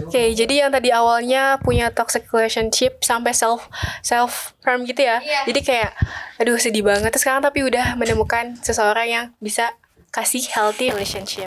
Oke, 0.00 0.32
jadi 0.32 0.54
yang 0.66 0.70
tadi 0.70 0.88
awalnya 0.94 1.58
punya 1.60 1.90
toxic 1.90 2.24
relationship 2.30 3.02
sampai 3.02 3.34
self 3.34 3.68
self 4.00 4.54
harm 4.64 4.86
gitu 4.86 5.02
ya. 5.04 5.18
Iya. 5.20 5.40
Jadi 5.50 5.60
kayak 5.60 5.90
aduh 6.40 6.56
sedih 6.56 6.86
banget. 6.86 7.10
Terus 7.12 7.22
sekarang 7.26 7.42
tapi 7.44 7.62
udah 7.66 7.98
menemukan 8.00 8.56
seseorang 8.64 9.06
yang 9.06 9.24
bisa 9.42 9.70
kasih 10.10 10.42
healthy 10.50 10.90
relationship. 10.90 11.46